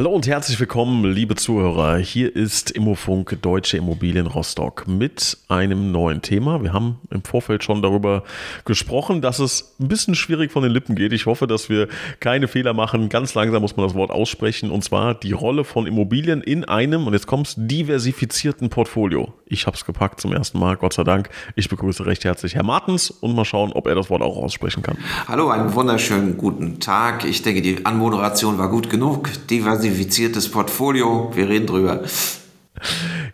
Hallo 0.00 0.12
und 0.12 0.26
herzlich 0.26 0.58
willkommen, 0.58 1.04
liebe 1.04 1.34
Zuhörer. 1.34 1.98
Hier 1.98 2.34
ist 2.34 2.70
Immofunk 2.70 3.36
Deutsche 3.42 3.76
Immobilien 3.76 4.26
Rostock 4.26 4.88
mit 4.88 5.36
einem 5.48 5.92
neuen 5.92 6.22
Thema. 6.22 6.62
Wir 6.62 6.72
haben 6.72 6.98
im 7.10 7.22
Vorfeld 7.22 7.62
schon 7.62 7.82
darüber 7.82 8.24
gesprochen, 8.64 9.20
dass 9.20 9.40
es 9.40 9.74
ein 9.78 9.88
bisschen 9.88 10.14
schwierig 10.14 10.52
von 10.52 10.62
den 10.62 10.72
Lippen 10.72 10.94
geht. 10.94 11.12
Ich 11.12 11.26
hoffe, 11.26 11.46
dass 11.46 11.68
wir 11.68 11.86
keine 12.18 12.48
Fehler 12.48 12.72
machen. 12.72 13.10
Ganz 13.10 13.34
langsam 13.34 13.60
muss 13.60 13.76
man 13.76 13.84
das 13.84 13.94
Wort 13.94 14.10
aussprechen 14.10 14.70
und 14.70 14.82
zwar 14.82 15.12
die 15.12 15.32
Rolle 15.32 15.64
von 15.64 15.86
Immobilien 15.86 16.40
in 16.40 16.64
einem, 16.64 17.06
und 17.06 17.12
jetzt 17.12 17.26
kommt's, 17.26 17.56
diversifizierten 17.58 18.70
Portfolio. 18.70 19.34
Ich 19.44 19.66
habe 19.66 19.76
es 19.76 19.84
gepackt 19.84 20.18
zum 20.18 20.32
ersten 20.32 20.58
Mal, 20.58 20.78
Gott 20.78 20.94
sei 20.94 21.04
Dank. 21.04 21.28
Ich 21.56 21.68
begrüße 21.68 22.06
recht 22.06 22.24
herzlich 22.24 22.54
Herr 22.54 22.64
Martens 22.64 23.10
und 23.10 23.36
mal 23.36 23.44
schauen, 23.44 23.72
ob 23.72 23.86
er 23.86 23.96
das 23.96 24.08
Wort 24.08 24.22
auch 24.22 24.38
aussprechen 24.38 24.82
kann. 24.82 24.96
Hallo, 25.28 25.50
einen 25.50 25.74
wunderschönen 25.74 26.38
guten 26.38 26.80
Tag. 26.80 27.26
Ich 27.26 27.42
denke, 27.42 27.60
die 27.60 27.84
Anmoderation 27.84 28.56
war 28.56 28.70
gut 28.70 28.88
genug. 28.88 29.28
Diversifizierten 29.50 29.89
diversifiziertes 29.90 30.50
Portfolio. 30.50 31.30
Wir 31.34 31.48
reden 31.48 31.66
drüber. 31.66 32.02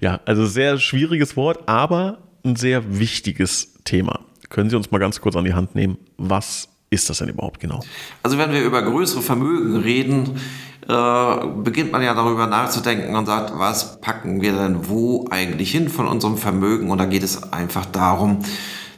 Ja, 0.01 0.20
also 0.24 0.47
sehr 0.47 0.78
schwieriges 0.78 1.37
Wort, 1.37 1.69
aber 1.69 2.19
ein 2.45 2.56
sehr 2.56 2.98
wichtiges 2.98 3.74
Thema. 3.84 4.20
Können 4.48 4.70
Sie 4.70 4.77
uns 4.77 4.91
mal 4.91 4.98
ganz 4.98 5.20
kurz 5.20 5.37
an 5.37 5.45
die 5.45 5.55
Hand 5.55 5.74
nehmen? 5.74 5.98
Was 6.16 6.69
ist 6.91 7.11
das 7.11 7.19
denn 7.19 7.28
überhaupt 7.28 7.61
genau? 7.61 7.83
Also 8.23 8.38
wenn 8.38 8.52
wir 8.52 8.62
über 8.62 8.83
größere 8.83 9.23
Vermögen 9.23 9.77
reden, 9.77 10.41
äh, 10.88 11.47
beginnt 11.62 11.92
man 11.92 12.02
ja 12.02 12.14
darüber 12.14 12.47
nachzudenken 12.47 13.14
und 13.16 13.27
sagt, 13.27 13.52
was 13.59 14.00
packen 14.00 14.41
wir 14.41 14.52
denn 14.52 14.88
wo 14.88 15.27
eigentlich 15.31 15.70
hin 15.70 15.88
von 15.88 16.06
unserem 16.06 16.36
Vermögen? 16.36 16.91
Und 16.91 16.98
da 16.98 17.06
geht 17.06 17.22
es 17.22 17.53
einfach 17.53 17.86
darum, 17.86 18.42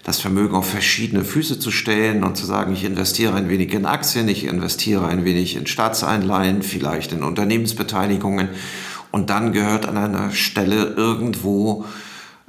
das 0.09 0.21
Vermögen 0.21 0.55
auf 0.55 0.71
verschiedene 0.71 1.23
Füße 1.23 1.59
zu 1.59 1.71
stellen 1.71 2.25
und 2.25 2.35
zu 2.35 2.47
sagen, 2.47 2.73
ich 2.73 2.85
investiere 2.85 3.35
ein 3.35 3.51
wenig 3.51 3.75
in 3.75 3.85
Aktien, 3.85 4.27
ich 4.27 4.45
investiere 4.45 5.07
ein 5.07 5.27
wenig 5.27 5.55
in 5.55 5.67
Staatseinleihen, 5.67 6.63
vielleicht 6.63 7.13
in 7.13 7.23
Unternehmensbeteiligungen. 7.23 8.49
Und 9.11 9.29
dann 9.29 9.53
gehört 9.53 9.87
an 9.87 9.99
einer 9.99 10.31
Stelle 10.31 10.95
irgendwo 10.97 11.85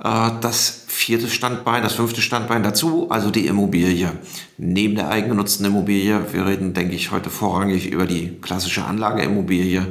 äh, 0.02 0.30
das 0.40 0.86
vierte 0.88 1.28
Standbein, 1.28 1.84
das 1.84 1.96
fünfte 1.96 2.22
Standbein 2.22 2.64
dazu, 2.64 3.12
also 3.12 3.30
die 3.30 3.46
Immobilie. 3.46 4.14
Neben 4.58 4.96
der 4.96 5.10
eigengenutzten 5.10 5.66
Immobilie, 5.66 6.32
wir 6.32 6.46
reden, 6.46 6.74
denke 6.74 6.96
ich, 6.96 7.12
heute 7.12 7.30
vorrangig 7.30 7.92
über 7.92 8.06
die 8.06 8.38
klassische 8.42 8.86
Anlageimmobilie 8.86 9.86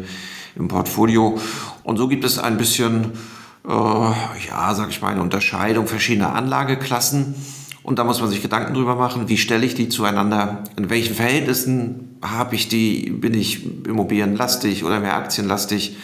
im 0.57 0.69
Portfolio. 0.69 1.39
Und 1.83 1.99
so 1.99 2.09
gibt 2.09 2.25
es 2.25 2.39
ein 2.39 2.57
bisschen, 2.57 3.13
äh, 3.67 3.71
ja, 3.71 4.75
sag 4.75 4.89
ich 4.89 5.03
mal, 5.03 5.13
eine 5.13 5.21
Unterscheidung 5.21 5.87
verschiedener 5.87 6.35
Anlageklassen. 6.35 7.35
Und 7.83 7.99
da 7.99 8.05
muss 8.05 8.21
man 8.21 8.29
sich 8.29 8.43
Gedanken 8.43 8.75
drüber 8.75 8.97
machen, 8.97 9.29
wie 9.29 9.37
stelle 9.37 9.65
ich 9.65 9.75
die 9.75 9.89
zueinander, 9.89 10.65
in 10.77 10.91
welchen 10.91 11.15
Verhältnissen 11.15 12.19
habe 12.23 12.55
ich 12.55 12.69
die, 12.69 13.11
bin 13.11 13.35
ich 13.35 13.65
immobilienlastig 13.87 14.85
oder 14.85 15.01
mehr 15.01 15.17
aktienlastig. 15.17 15.97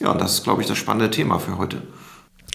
Ja, 0.00 0.10
und 0.10 0.20
das 0.20 0.34
ist, 0.34 0.44
glaube 0.44 0.62
ich, 0.62 0.68
das 0.68 0.78
spannende 0.78 1.10
Thema 1.10 1.38
für 1.38 1.58
heute. 1.58 1.82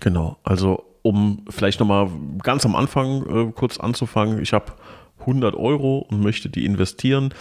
Genau, 0.01 0.37
also 0.43 0.83
um 1.01 1.45
vielleicht 1.49 1.79
nochmal 1.79 2.09
ganz 2.43 2.65
am 2.65 2.75
Anfang 2.75 3.25
äh, 3.25 3.51
kurz 3.53 3.79
anzufangen, 3.79 4.41
ich 4.41 4.53
habe 4.53 4.73
100 5.21 5.55
Euro 5.55 5.99
und 6.09 6.21
möchte 6.21 6.49
die 6.49 6.65
investieren, 6.65 7.33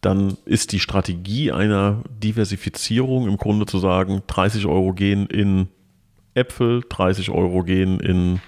dann 0.00 0.36
ist 0.44 0.72
die 0.72 0.80
Strategie 0.80 1.50
einer 1.50 2.02
Diversifizierung 2.22 3.26
im 3.26 3.38
Grunde 3.38 3.64
zu 3.64 3.78
sagen, 3.78 4.22
30 4.26 4.66
Euro 4.66 4.92
gehen 4.92 5.26
in 5.26 5.68
Äpfel, 6.34 6.82
30 6.88 7.30
Euro 7.30 7.62
gehen 7.62 8.00
in 8.00 8.40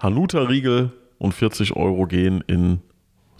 Hanuta-Riegel, 0.00 0.92
und 1.24 1.32
40 1.32 1.74
Euro 1.74 2.06
gehen 2.06 2.44
in 2.46 2.80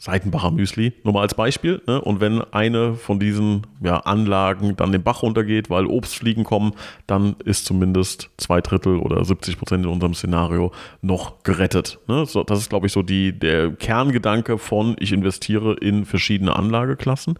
Seitenbacher 0.04 0.50
Müsli. 0.50 0.92
Nur 1.02 1.14
mal 1.14 1.22
als 1.22 1.34
Beispiel. 1.34 1.80
Ne? 1.86 1.98
Und 1.98 2.20
wenn 2.20 2.42
eine 2.52 2.94
von 2.94 3.18
diesen 3.18 3.66
ja, 3.82 4.00
Anlagen 4.00 4.76
dann 4.76 4.92
den 4.92 5.02
Bach 5.02 5.22
runtergeht, 5.22 5.70
weil 5.70 5.86
Obstfliegen 5.86 6.44
kommen, 6.44 6.72
dann 7.06 7.36
ist 7.44 7.64
zumindest 7.64 8.28
zwei 8.36 8.60
Drittel 8.60 8.98
oder 8.98 9.24
70 9.24 9.56
Prozent 9.56 9.84
in 9.84 9.90
unserem 9.90 10.12
Szenario 10.12 10.72
noch 11.00 11.42
gerettet. 11.42 12.00
Ne? 12.06 12.26
So, 12.26 12.42
das 12.42 12.58
ist, 12.58 12.68
glaube 12.68 12.86
ich, 12.86 12.92
so 12.92 13.00
die, 13.00 13.32
der 13.38 13.70
Kerngedanke 13.70 14.58
von, 14.58 14.94
ich 14.98 15.12
investiere 15.12 15.74
in 15.74 16.04
verschiedene 16.04 16.54
Anlageklassen. 16.54 17.38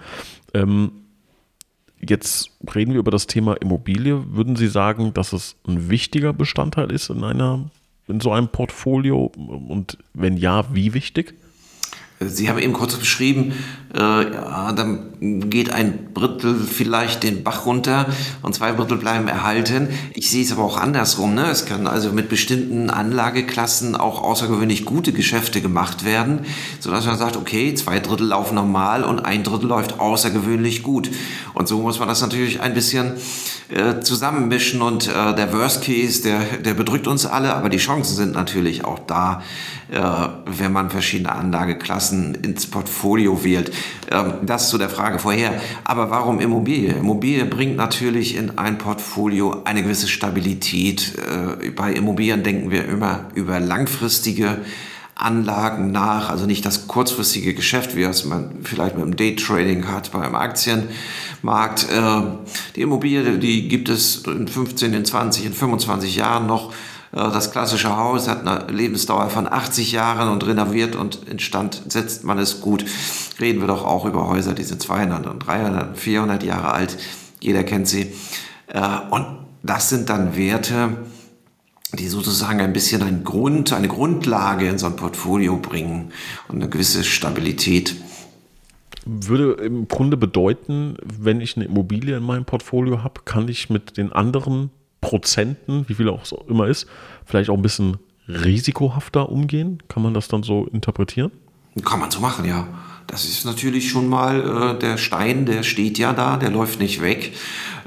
Ähm, 0.55 0.93
jetzt 2.01 2.51
reden 2.75 2.93
wir 2.93 3.01
über 3.01 3.11
das 3.11 3.27
Thema 3.27 3.55
Immobilie. 3.61 4.25
Würden 4.35 4.57
Sie 4.57 4.69
sagen, 4.69 5.13
dass 5.13 5.35
es 5.35 5.57
ein 5.69 5.91
wichtiger 5.91 6.33
Bestandteil 6.33 6.91
ist 6.93 7.11
in 7.11 7.25
einer 7.25 7.71
in 8.09 8.21
so 8.21 8.33
einem 8.33 8.49
Portfolio? 8.49 9.33
Und 9.37 9.99
wenn 10.13 10.37
ja, 10.37 10.75
wie 10.75 10.95
wichtig? 10.95 11.35
Sie 12.21 12.49
haben 12.49 12.59
eben 12.59 12.73
kurz 12.73 12.95
beschrieben, 12.95 13.55
äh, 13.93 13.99
ja, 13.99 14.73
dann 14.73 15.51
geht 15.51 15.71
ein 15.73 16.09
Drittel 16.15 16.57
vielleicht 16.57 17.23
den 17.23 17.43
Bach 17.43 17.67
runter 17.67 18.07
und 18.43 18.55
zwei 18.55 18.73
Drittel 18.73 18.99
bleiben 18.99 19.27
erhalten. 19.27 19.89
Ich 20.15 20.31
sehe 20.31 20.45
es 20.45 20.53
aber 20.53 20.63
auch 20.63 20.77
andersrum. 20.77 21.35
Ne? 21.35 21.47
Es 21.51 21.65
können 21.65 21.87
also 21.87 22.13
mit 22.13 22.29
bestimmten 22.29 22.91
Anlageklassen 22.91 23.97
auch 23.97 24.23
außergewöhnlich 24.23 24.85
gute 24.85 25.13
Geschäfte 25.13 25.61
gemacht 25.61 26.05
werden, 26.05 26.41
sodass 26.81 27.07
man 27.07 27.19
sagt, 27.19 27.37
okay, 27.37 27.75
zwei 27.75 28.01
Drittel 28.01 28.29
laufen 28.29 28.57
normal 28.57 29.05
und 29.05 29.21
ein 29.21 29.43
Drittel 29.43 29.69
läuft 29.69 29.99
außergewöhnlich 29.99 30.83
gut. 30.83 31.11
Und 31.55 31.69
so 31.69 31.81
muss 31.81 31.99
man 31.99 32.09
das 32.09 32.21
natürlich 32.21 32.61
ein 32.61 32.75
bisschen 32.75 33.15
äh, 33.69 34.01
zusammenmischen 34.01 34.83
und 34.83 35.09
äh, 35.09 35.35
der 35.35 35.53
Worst 35.53 35.85
Case, 35.85 36.23
der, 36.23 36.41
der 36.65 36.75
bedrückt 36.75 37.07
uns 37.07 37.27
alle, 37.27 37.55
aber 37.55 37.69
die 37.69 37.79
Chancen 37.79 38.15
sind 38.15 38.33
natürlich 38.33 38.85
auch 38.85 38.99
da, 38.99 39.43
äh, 39.91 40.01
wenn 40.47 40.73
man 40.73 40.91
verschiedene 40.91 41.33
Anlageklassen 41.33 42.04
ins 42.13 42.67
Portfolio 42.67 43.45
wählt. 43.45 43.73
Ähm, 44.11 44.35
das 44.43 44.71
zu 44.71 44.79
der 44.79 44.89
Frage 44.89 45.19
vorher. 45.19 45.61
Aber 45.85 46.11
warum 46.11 46.41
Immobilie? 46.41 46.93
Immobilie 46.93 47.45
bringt 47.45 47.77
natürlich 47.77 48.37
in 48.37 48.59
ein 48.59 48.79
Portfolio 48.79 49.63
eine 49.65 49.83
gewisse 49.83 50.09
Stabilität. 50.09 51.15
Äh, 51.19 51.71
bei 51.71 51.93
Immobilien 51.93 52.43
denken 52.43 52.71
wir 52.71 52.87
immer 52.87 53.29
über 53.35 53.61
langfristige 53.61 54.59
Anlagen 55.17 55.93
nach, 55.93 56.29
also 56.29 56.45
nicht 56.45 56.67
das 56.67 56.89
kurzfristige 56.89 57.55
Geschäft, 57.55 57.95
wie 57.95 58.03
es 58.03 58.25
man 58.25 58.51
vielleicht 58.65 58.97
mit 58.97 59.05
dem 59.05 59.17
Daytrading 59.17 59.87
hat 59.87 60.11
beim 60.11 60.35
Aktienmarkt. 60.35 61.89
Äh, 61.91 62.23
die 62.75 62.83
Immobilie, 62.83 63.39
die 63.39 63.69
gibt 63.69 63.89
es 63.89 64.25
in 64.27 64.49
15, 64.49 64.93
in 64.93 65.05
20, 65.05 65.47
in 65.47 65.53
25 65.53 66.17
Jahren 66.17 66.47
noch. 66.47 66.73
Das 67.15 67.53
klassische 67.53 67.97
Haus 67.97 68.27
hat 68.27 68.45
eine 68.45 68.73
Lebensdauer 68.73 69.31
von 69.31 69.47
80 69.47 69.93
Jahren 69.93 70.29
und 70.31 70.45
renoviert 70.45 70.97
und 70.97 71.29
instand 71.29 71.83
setzt 71.89 72.25
man 72.25 72.39
es 72.39 72.61
gut. 72.61 72.85
Reden 73.39 73.61
wir 73.61 73.69
doch 73.69 73.85
auch 73.85 74.05
über 74.05 74.27
Häuser, 74.27 74.53
die 74.53 74.65
sind 74.65 74.83
200 74.83 75.25
und 75.29 75.39
300, 75.47 75.97
400 75.97 76.43
Jahre 76.43 76.73
alt. 76.73 76.99
Jeder 77.41 77.63
kennt 77.63 77.87
sie. 77.87 78.13
Äh, 78.67 78.81
und 79.11 79.27
das 79.63 79.91
sind 79.91 80.11
dann 80.11 80.37
Werte, 80.37 80.97
die 81.93 82.09
sozusagen 82.09 82.61
ein 82.61 82.73
bisschen 82.73 83.01
einen 83.03 83.23
Grund, 83.23 83.73
eine 83.73 83.87
Grundlage 83.87 84.69
in 84.69 84.79
so 84.79 84.87
ein 84.87 84.97
Portfolio 84.97 85.57
bringen 85.57 86.11
und 86.49 86.57
eine 86.57 86.69
gewisse 86.69 87.05
Stabilität. 87.05 87.95
Würde 89.07 89.53
im 89.65 89.87
Grunde 89.87 90.17
bedeuten, 90.17 90.97
wenn 91.05 91.41
ich 91.41 91.55
eine 91.57 91.67
Immobilie 91.67 92.17
in 92.17 92.25
meinem 92.25 92.45
Portfolio 92.45 93.05
habe, 93.05 93.21
kann 93.25 93.47
ich 93.47 93.71
mit 93.71 93.99
den 93.99 94.13
anderen 94.13 94.71
Prozenten, 95.05 95.89
wie 95.89 95.95
viel 95.95 96.09
auch 96.09 96.25
immer 96.49 96.67
ist, 96.67 96.87
vielleicht 97.25 97.51
auch 97.51 97.57
ein 97.57 97.63
bisschen 97.63 97.99
risikohafter 98.29 99.29
umgehen? 99.29 99.83
Kann 99.89 100.03
man 100.03 100.15
das 100.15 100.29
dann 100.29 100.43
so 100.43 100.67
interpretieren? 100.67 101.31
Kann 101.85 102.01
man 102.01 102.11
so 102.11 102.21
machen, 102.21 102.45
ja. 102.45 102.67
Das 103.07 103.25
ist 103.25 103.45
natürlich 103.45 103.91
schon 103.91 104.09
mal 104.09 104.75
äh, 104.75 104.79
der 104.79 104.97
Stein, 104.97 105.45
der 105.45 105.63
steht 105.63 105.99
ja 105.99 106.13
da, 106.13 106.37
der 106.37 106.51
läuft 106.51 106.81
nicht 106.81 107.03
weg. 107.03 107.35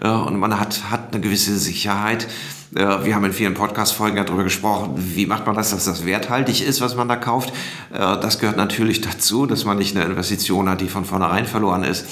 Äh, 0.01 0.09
und 0.09 0.37
man 0.37 0.59
hat, 0.59 0.91
hat 0.91 1.13
eine 1.13 1.21
gewisse 1.21 1.57
Sicherheit. 1.57 2.27
Äh, 2.75 3.05
wir 3.05 3.15
haben 3.15 3.25
in 3.25 3.33
vielen 3.33 3.53
Podcast-Folgen 3.55 4.15
darüber 4.17 4.43
gesprochen, 4.43 4.93
wie 4.95 5.25
macht 5.25 5.45
man 5.45 5.55
das, 5.55 5.71
dass 5.71 5.85
das 5.85 6.05
werthaltig 6.05 6.61
ist, 6.61 6.81
was 6.81 6.95
man 6.95 7.07
da 7.07 7.15
kauft. 7.15 7.51
Äh, 7.91 7.97
das 7.97 8.39
gehört 8.39 8.57
natürlich 8.57 9.01
dazu, 9.09 9.45
dass 9.47 9.65
man 9.65 9.77
nicht 9.77 9.95
eine 9.95 10.05
Investition 10.05 10.69
hat, 10.69 10.81
die 10.81 10.89
von 10.89 11.05
vornherein 11.05 11.45
verloren 11.45 11.83
ist. 11.83 12.05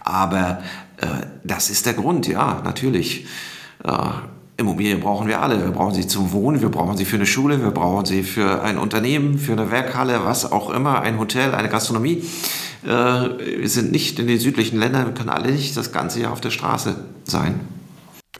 Aber 0.00 0.62
äh, 0.96 1.06
das 1.44 1.68
ist 1.68 1.84
der 1.84 1.94
Grund, 1.94 2.26
ja, 2.26 2.62
natürlich. 2.64 3.26
Immobilien 4.56 5.00
brauchen 5.00 5.28
wir 5.28 5.42
alle. 5.42 5.62
Wir 5.62 5.70
brauchen 5.70 5.94
sie 5.94 6.06
zum 6.06 6.32
Wohnen, 6.32 6.62
wir 6.62 6.70
brauchen 6.70 6.96
sie 6.96 7.04
für 7.04 7.16
eine 7.16 7.26
Schule, 7.26 7.60
wir 7.62 7.70
brauchen 7.70 8.06
sie 8.06 8.22
für 8.22 8.62
ein 8.62 8.78
Unternehmen, 8.78 9.38
für 9.38 9.52
eine 9.52 9.70
Werkhalle, 9.70 10.24
was 10.24 10.50
auch 10.50 10.70
immer, 10.70 11.00
ein 11.02 11.18
Hotel, 11.18 11.54
eine 11.54 11.68
Gastronomie. 11.68 12.24
Wir 12.82 13.68
sind 13.68 13.90
nicht 13.90 14.18
in 14.20 14.28
den 14.28 14.38
südlichen 14.38 14.78
Ländern, 14.78 15.06
wir 15.06 15.12
können 15.12 15.28
alle 15.28 15.50
nicht 15.50 15.76
das 15.76 15.92
ganze 15.92 16.20
Jahr 16.20 16.32
auf 16.32 16.40
der 16.40 16.50
Straße 16.50 16.94
sein. 17.24 17.60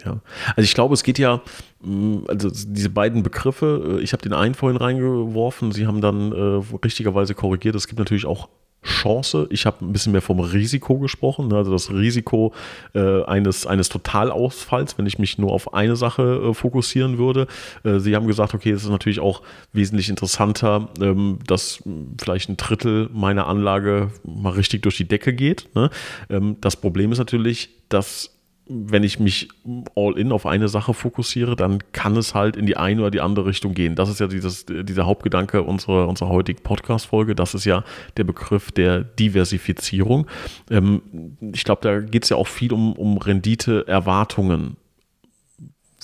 Ja. 0.06 0.20
Also 0.54 0.62
ich 0.62 0.74
glaube, 0.74 0.94
es 0.94 1.02
geht 1.02 1.18
ja, 1.18 1.42
mm, 1.82 2.18
also 2.28 2.50
diese 2.50 2.90
beiden 2.90 3.22
Begriffe, 3.22 3.98
äh, 3.98 4.02
ich 4.02 4.12
habe 4.12 4.22
den 4.22 4.32
einen 4.32 4.54
vorhin 4.54 4.76
reingeworfen, 4.76 5.72
Sie 5.72 5.86
haben 5.86 6.00
dann 6.00 6.32
äh, 6.32 6.76
richtigerweise 6.84 7.34
korrigiert, 7.34 7.74
es 7.74 7.86
gibt 7.86 7.98
natürlich 7.98 8.26
auch 8.26 8.48
Chance. 8.86 9.46
Ich 9.50 9.66
habe 9.66 9.84
ein 9.84 9.92
bisschen 9.92 10.12
mehr 10.12 10.22
vom 10.22 10.40
Risiko 10.40 10.98
gesprochen, 10.98 11.48
ne? 11.48 11.56
also 11.56 11.72
das 11.72 11.90
Risiko 11.90 12.54
äh, 12.94 13.24
eines, 13.24 13.66
eines 13.66 13.88
Totalausfalls, 13.88 14.96
wenn 14.98 15.06
ich 15.06 15.18
mich 15.18 15.38
nur 15.38 15.52
auf 15.52 15.74
eine 15.74 15.96
Sache 15.96 16.50
äh, 16.50 16.54
fokussieren 16.54 17.18
würde. 17.18 17.46
Äh, 17.84 17.98
Sie 17.98 18.14
haben 18.16 18.26
gesagt, 18.26 18.54
okay, 18.54 18.70
es 18.70 18.84
ist 18.84 18.90
natürlich 18.90 19.20
auch 19.20 19.42
wesentlich 19.72 20.08
interessanter, 20.08 20.88
ähm, 21.00 21.38
dass 21.46 21.82
vielleicht 22.18 22.48
ein 22.48 22.56
Drittel 22.56 23.10
meiner 23.12 23.46
Anlage 23.46 24.10
mal 24.24 24.50
richtig 24.50 24.82
durch 24.82 24.96
die 24.96 25.08
Decke 25.08 25.32
geht. 25.32 25.68
Ne? 25.74 25.90
Ähm, 26.30 26.56
das 26.60 26.76
Problem 26.76 27.12
ist 27.12 27.18
natürlich, 27.18 27.70
dass 27.88 28.35
wenn 28.68 29.04
ich 29.04 29.20
mich 29.20 29.48
all 29.94 30.18
in 30.18 30.32
auf 30.32 30.44
eine 30.44 30.68
Sache 30.68 30.92
fokussiere, 30.92 31.54
dann 31.54 31.78
kann 31.92 32.16
es 32.16 32.34
halt 32.34 32.56
in 32.56 32.66
die 32.66 32.76
eine 32.76 33.00
oder 33.00 33.10
die 33.12 33.20
andere 33.20 33.46
Richtung 33.46 33.74
gehen. 33.74 33.94
Das 33.94 34.08
ist 34.08 34.18
ja 34.18 34.26
dieses, 34.26 34.66
dieser 34.66 35.06
Hauptgedanke 35.06 35.62
unserer, 35.62 36.08
unserer 36.08 36.30
heutigen 36.30 36.62
Podcast-Folge. 36.62 37.36
Das 37.36 37.54
ist 37.54 37.64
ja 37.64 37.84
der 38.16 38.24
Begriff 38.24 38.72
der 38.72 39.04
Diversifizierung. 39.04 40.26
Ähm, 40.68 41.36
ich 41.54 41.62
glaube, 41.62 41.82
da 41.82 42.00
geht 42.00 42.24
es 42.24 42.30
ja 42.30 42.36
auch 42.36 42.48
viel 42.48 42.72
um, 42.72 42.94
um 42.94 43.18
Renditeerwartungen. 43.18 44.76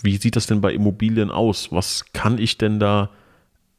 Wie 0.03 0.17
sieht 0.17 0.37
das 0.37 0.47
denn 0.47 0.61
bei 0.61 0.73
Immobilien 0.73 1.33
aus? 1.33 1.73
Was 1.73 2.13
kann 2.13 2.39
ich 2.39 2.59
denn 2.59 2.79
da 2.79 3.11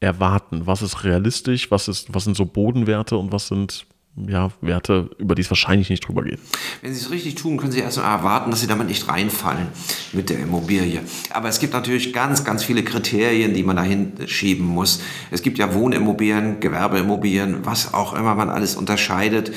erwarten? 0.00 0.66
Was 0.66 0.82
ist 0.82 1.04
realistisch? 1.04 1.70
Was, 1.70 1.88
ist, 1.88 2.14
was 2.14 2.24
sind 2.24 2.36
so 2.36 2.44
Bodenwerte 2.44 3.16
und 3.16 3.32
was 3.32 3.48
sind 3.48 3.86
ja, 4.16 4.50
Werte, 4.60 5.10
über 5.18 5.34
die 5.34 5.42
es 5.42 5.50
wahrscheinlich 5.50 5.90
nicht 5.90 6.06
drüber 6.06 6.22
geht. 6.22 6.38
Wenn 6.82 6.94
Sie 6.94 7.00
es 7.00 7.10
richtig 7.10 7.34
tun, 7.34 7.56
können 7.56 7.72
Sie 7.72 7.80
erstmal 7.80 8.16
erwarten, 8.16 8.50
dass 8.50 8.60
Sie 8.60 8.66
damit 8.66 8.86
nicht 8.86 9.08
reinfallen 9.08 9.66
mit 10.12 10.30
der 10.30 10.38
Immobilie. 10.38 11.00
Aber 11.30 11.48
es 11.48 11.58
gibt 11.58 11.72
natürlich 11.72 12.12
ganz, 12.12 12.44
ganz 12.44 12.62
viele 12.62 12.84
Kriterien, 12.84 13.54
die 13.54 13.64
man 13.64 13.76
dahin 13.76 14.12
schieben 14.26 14.66
muss. 14.66 15.02
Es 15.30 15.42
gibt 15.42 15.58
ja 15.58 15.74
Wohnimmobilien, 15.74 16.60
Gewerbeimmobilien, 16.60 17.66
was 17.66 17.92
auch 17.92 18.14
immer 18.14 18.34
man 18.34 18.50
alles 18.50 18.76
unterscheidet. 18.76 19.52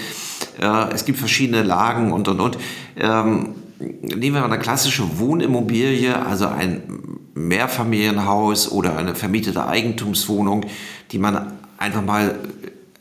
Es 0.91 1.05
gibt 1.05 1.19
verschiedene 1.19 1.61
Lagen 1.61 2.11
und, 2.11 2.27
und, 2.27 2.39
und. 2.39 2.57
Ähm, 2.95 3.55
nehmen 3.79 4.35
wir 4.35 4.41
mal 4.41 4.45
eine 4.45 4.57
klassische 4.57 5.19
Wohnimmobilie, 5.19 6.25
also 6.25 6.47
ein 6.47 6.81
Mehrfamilienhaus 7.35 8.71
oder 8.71 8.97
eine 8.97 9.13
vermietete 9.13 9.67
Eigentumswohnung, 9.67 10.65
die 11.11 11.19
man 11.19 11.53
einfach 11.77 12.03
mal 12.03 12.39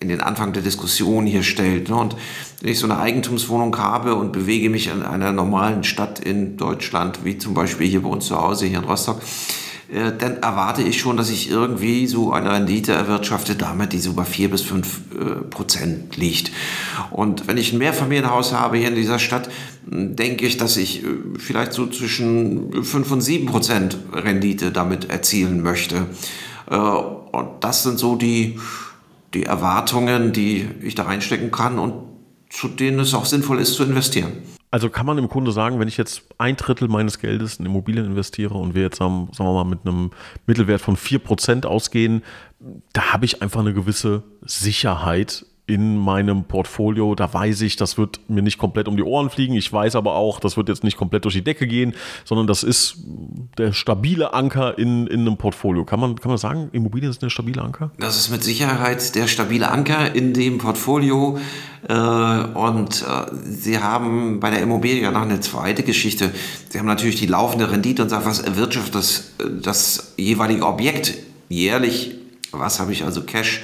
in 0.01 0.09
den 0.09 0.21
Anfang 0.21 0.53
der 0.53 0.63
Diskussion 0.63 1.27
hier 1.27 1.43
stellt. 1.43 1.89
Ne? 1.89 1.97
Und 1.97 2.17
wenn 2.61 2.71
ich 2.71 2.79
so 2.79 2.87
eine 2.87 2.99
Eigentumswohnung 2.99 3.77
habe 3.79 4.15
und 4.15 4.33
bewege 4.33 4.71
mich 4.71 4.89
in 4.89 5.03
einer 5.03 5.33
normalen 5.33 5.85
Stadt 5.85 6.19
in 6.21 6.57
Deutschland, 6.57 7.25
wie 7.25 7.39
zum 7.39 7.55
Beispiel 7.55 7.89
hier 7.89 8.03
bei 8.03 8.09
uns 8.09 8.27
zu 8.27 8.37
Hause, 8.37 8.67
hier 8.67 8.79
in 8.79 8.85
Rostock, 8.85 9.21
äh, 9.93 10.13
dann 10.19 10.39
erwarte 10.39 10.83
ich 10.83 11.01
schon, 11.01 11.17
dass 11.17 11.31
ich 11.31 11.51
irgendwie 11.51 12.07
so 12.07 12.33
eine 12.33 12.53
Rendite 12.53 12.93
erwirtschafte, 12.93 13.55
damit 13.55 13.93
die 13.93 13.99
so 13.99 14.15
bei 14.15 14.25
vier 14.25 14.51
bis 14.51 14.63
fünf 14.63 15.01
äh, 15.15 15.43
Prozent 15.49 16.17
liegt. 16.17 16.51
Und 17.11 17.47
wenn 17.47 17.57
ich 17.57 17.73
ein 17.73 17.79
Mehrfamilienhaus 17.79 18.53
habe 18.53 18.79
hier 18.79 18.89
in 18.89 18.97
dieser 18.97 19.19
Stadt, 19.19 19.49
denke 19.85 20.47
ich, 20.47 20.57
dass 20.57 20.77
ich 20.77 21.05
äh, 21.05 21.09
vielleicht 21.39 21.73
so 21.73 21.87
zwischen 21.87 22.85
fünf 22.85 23.11
und 23.13 23.21
sieben 23.21 23.47
Prozent 23.47 23.97
Rendite 24.13 24.73
damit 24.73 25.09
erzielen 25.09 25.63
möchte. 25.63 26.07
Und 26.69 27.49
das 27.61 27.85
sind 27.85 28.01
so 28.01 28.17
die, 28.17 28.59
die 29.35 29.45
Erwartungen, 29.45 30.33
die 30.33 30.69
ich 30.83 30.95
da 30.95 31.05
reinstecken 31.05 31.51
kann 31.51 31.79
und 31.79 31.95
zu 32.51 32.69
denen 32.69 33.01
es 33.01 33.15
auch 33.15 33.25
sinnvoll 33.25 33.61
ist 33.61 33.75
zu 33.75 33.85
investieren. 33.85 34.33
Also 34.71 34.91
kann 34.91 35.07
man 35.07 35.17
im 35.19 35.29
Grunde 35.29 35.53
sagen, 35.53 35.79
wenn 35.79 35.89
ich 35.89 35.97
jetzt 35.97 36.23
ein 36.39 36.57
Drittel 36.57 36.89
meines 36.89 37.19
Geldes 37.19 37.57
in 37.57 37.67
Immobilien 37.67 38.05
investiere 38.05 38.55
und 38.55 38.75
wir 38.75 38.83
jetzt 38.83 39.01
haben, 39.01 39.29
sagen 39.33 39.49
wir 39.49 39.55
mal, 39.55 39.65
mit 39.65 39.87
einem 39.87 40.11
Mittelwert 40.47 40.81
von 40.81 40.97
4% 40.97 41.67
ausgehen, 41.67 42.23
da 42.93 43.13
habe 43.13 43.25
ich 43.25 43.43
einfach 43.43 43.61
eine 43.61 43.75
gewisse 43.75 44.23
Sicherheit 44.43 45.47
in 45.67 45.97
meinem 45.97 46.45
Portfolio. 46.45 47.15
Da 47.17 47.33
weiß 47.33 47.63
ich, 47.63 47.77
das 47.77 47.99
wird 47.99 48.21
mir 48.29 48.43
nicht 48.43 48.59
komplett 48.59 48.87
um 48.87 48.97
die 48.97 49.03
Ohren 49.03 49.31
fliegen. 49.31 49.55
Ich 49.55 49.73
weiß 49.73 49.97
aber 49.97 50.15
auch, 50.15 50.39
das 50.39 50.57
wird 50.57 50.69
jetzt 50.69 50.85
nicht 50.85 50.97
komplett 50.97 51.25
durch 51.25 51.35
die 51.35 51.43
Decke 51.43 51.67
gehen, 51.67 51.95
sondern 52.25 52.47
das 52.47 52.63
ist 52.63 52.99
der 53.59 53.73
stabile 53.73 54.33
Anker 54.33 54.79
in, 54.79 55.09
in 55.09 55.21
einem 55.21 55.37
Portfolio. 55.37 55.85
Kann 55.85 55.99
man, 55.99 56.17
kann 56.17 56.29
man 56.29 56.39
sagen, 56.39 56.69
Immobilien 56.73 57.11
ist 57.11 57.21
eine 57.23 57.31
stabile 57.31 57.63
Anker? 57.63 57.91
Das 57.99 58.17
ist 58.17 58.31
mit 58.31 58.45
Sicherheit 58.45 59.15
der 59.17 59.27
stabile 59.27 59.71
Anker 59.71 60.15
in 60.15 60.35
dem 60.35 60.59
Portfolio. 60.59 61.39
Äh, 61.89 61.95
und 61.95 63.03
äh, 63.03 63.35
Sie 63.45 63.81
haben 63.81 64.39
bei 64.39 64.51
der 64.51 64.61
Immobilie 64.61 65.11
noch 65.11 65.23
eine 65.23 65.41
zweite 65.41 65.83
Geschichte. 65.83 66.31
Sie 66.69 66.79
haben 66.79 66.87
natürlich 66.87 67.17
die 67.17 67.27
laufende 67.27 67.71
Rendite 67.73 68.03
und 68.03 68.09
sagen, 68.09 68.25
was 68.25 68.39
erwirtschaftet 68.39 68.95
das, 68.95 69.33
das 69.63 70.13
jeweilige 70.17 70.65
Objekt 70.65 71.15
jährlich? 71.49 72.15
Was 72.53 72.79
habe 72.79 72.93
ich 72.93 73.05
also 73.05 73.23
Cash? 73.23 73.63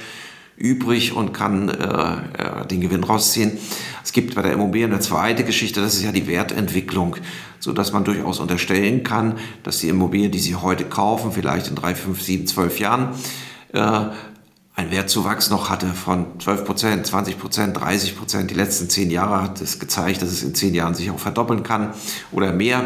Übrig 0.57 1.15
und 1.15 1.33
kann 1.33 1.69
äh, 1.69 1.73
äh, 1.73 2.67
den 2.67 2.81
Gewinn 2.81 3.03
rausziehen. 3.03 3.57
Es 4.03 4.11
gibt 4.11 4.35
bei 4.35 4.41
der 4.41 4.53
Immobilie 4.53 4.87
eine 4.87 4.99
zweite 4.99 5.43
Geschichte, 5.43 5.81
das 5.81 5.95
ist 5.95 6.03
ja 6.03 6.11
die 6.11 6.27
Wertentwicklung, 6.27 7.15
so 7.59 7.73
dass 7.73 7.93
man 7.93 8.03
durchaus 8.03 8.39
unterstellen 8.39 9.03
kann, 9.03 9.37
dass 9.63 9.79
die 9.79 9.89
Immobilie, 9.89 10.29
die 10.29 10.39
Sie 10.39 10.55
heute 10.55 10.85
kaufen, 10.85 11.31
vielleicht 11.31 11.67
in 11.67 11.75
drei, 11.75 11.95
fünf, 11.95 12.21
sieben, 12.21 12.45
zwölf 12.47 12.79
Jahren, 12.79 13.09
äh, 13.73 14.05
ein 14.75 14.89
Wertzuwachs 14.89 15.51
noch 15.51 15.69
hatte 15.69 15.87
von 15.87 16.39
12 16.39 16.65
Prozent, 16.65 17.05
20 17.05 17.37
Prozent, 17.37 17.79
30 17.79 18.17
Prozent. 18.17 18.49
Die 18.49 18.55
letzten 18.55 18.89
zehn 18.89 19.11
Jahre 19.11 19.41
hat 19.41 19.61
es 19.61 19.79
gezeigt, 19.79 20.23
dass 20.23 20.29
es 20.29 20.41
in 20.41 20.55
zehn 20.55 20.73
Jahren 20.73 20.95
sich 20.95 21.11
auch 21.11 21.19
verdoppeln 21.19 21.61
kann 21.61 21.93
oder 22.31 22.51
mehr. 22.51 22.83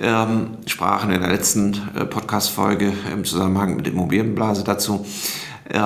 Ähm, 0.00 0.58
sprachen 0.66 1.10
in 1.10 1.22
der 1.22 1.30
letzten 1.30 1.72
äh, 1.94 2.04
Podcast-Folge 2.04 2.92
im 3.10 3.24
Zusammenhang 3.24 3.76
mit 3.76 3.88
Immobilienblase 3.88 4.62
dazu. 4.62 5.06
Äh, 5.70 5.80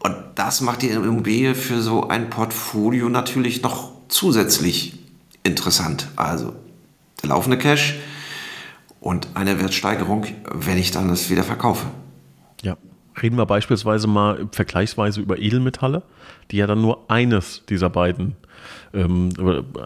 und 0.00 0.14
das 0.34 0.60
macht 0.60 0.82
die 0.82 0.88
Immobilie 0.88 1.54
für 1.54 1.80
so 1.80 2.08
ein 2.08 2.30
Portfolio 2.30 3.08
natürlich 3.08 3.62
noch 3.62 3.92
zusätzlich 4.08 4.98
interessant. 5.42 6.08
Also 6.16 6.54
der 7.22 7.30
laufende 7.30 7.58
Cash 7.58 7.96
und 9.00 9.28
eine 9.34 9.60
Wertsteigerung, 9.60 10.26
wenn 10.52 10.78
ich 10.78 10.90
dann 10.90 11.08
das 11.08 11.30
wieder 11.30 11.44
verkaufe. 11.44 11.86
Ja. 12.62 12.76
Reden 13.20 13.36
wir 13.36 13.46
beispielsweise 13.46 14.06
mal 14.06 14.48
vergleichsweise 14.52 15.20
über 15.20 15.38
Edelmetalle, 15.38 16.02
die 16.50 16.58
ja 16.58 16.68
dann 16.68 16.80
nur 16.80 17.10
eines 17.10 17.64
dieser 17.68 17.90
beiden 17.90 18.36
ähm, 18.94 19.30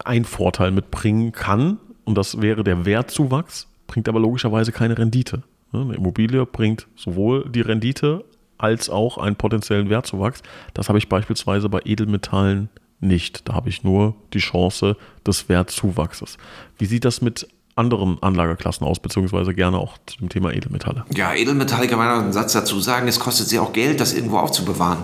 ein 0.05 0.25
Vorteil 0.25 0.71
mitbringen 0.71 1.33
kann. 1.33 1.79
Und 2.05 2.19
das 2.19 2.43
wäre 2.43 2.63
der 2.63 2.85
Wertzuwachs, 2.85 3.69
bringt 3.87 4.09
aber 4.09 4.21
logischerweise 4.21 4.73
keine 4.73 4.99
Rendite. 4.99 5.43
Eine 5.73 5.95
Immobilie 5.95 6.45
bringt 6.45 6.87
sowohl 6.97 7.49
die 7.49 7.63
Rendite 7.63 8.25
als 8.63 8.89
auch 8.89 9.19
einen 9.19 9.37
potenziellen 9.37 9.91
Wertzuwachs. 9.91 10.43
Das 10.73 10.89
habe 10.89 10.99
ich 10.99 11.09
beispielsweise 11.09 11.69
bei 11.69 11.81
Edelmetallen 11.85 12.69
nicht. 13.01 13.49
Da 13.49 13.55
habe 13.55 13.69
ich 13.69 13.83
nur 13.83 14.15
die 14.33 14.39
Chance 14.39 14.97
des 15.27 15.49
Wertzuwachses. 15.49 16.39
Wie 16.79 16.87
sieht 16.87 17.05
das 17.05 17.21
mit 17.21 17.49
anderen 17.75 18.23
Anlageklassen 18.23 18.87
aus, 18.87 19.01
beziehungsweise 19.01 19.55
gerne 19.55 19.79
auch 19.79 19.99
zu 20.07 20.19
dem 20.19 20.29
Thema 20.29 20.53
Edelmetalle? 20.53 21.05
Ja, 21.15 21.35
Edelmetalle 21.35 21.89
kann 21.89 21.99
man 21.99 22.09
einen 22.09 22.33
Satz 22.33 22.53
dazu 22.53 22.79
sagen, 22.81 23.09
es 23.09 23.19
kostet 23.19 23.49
sie 23.49 23.59
auch 23.59 23.73
Geld, 23.73 24.01
das 24.01 24.15
irgendwo 24.15 24.39
aufzubewahren. 24.39 25.03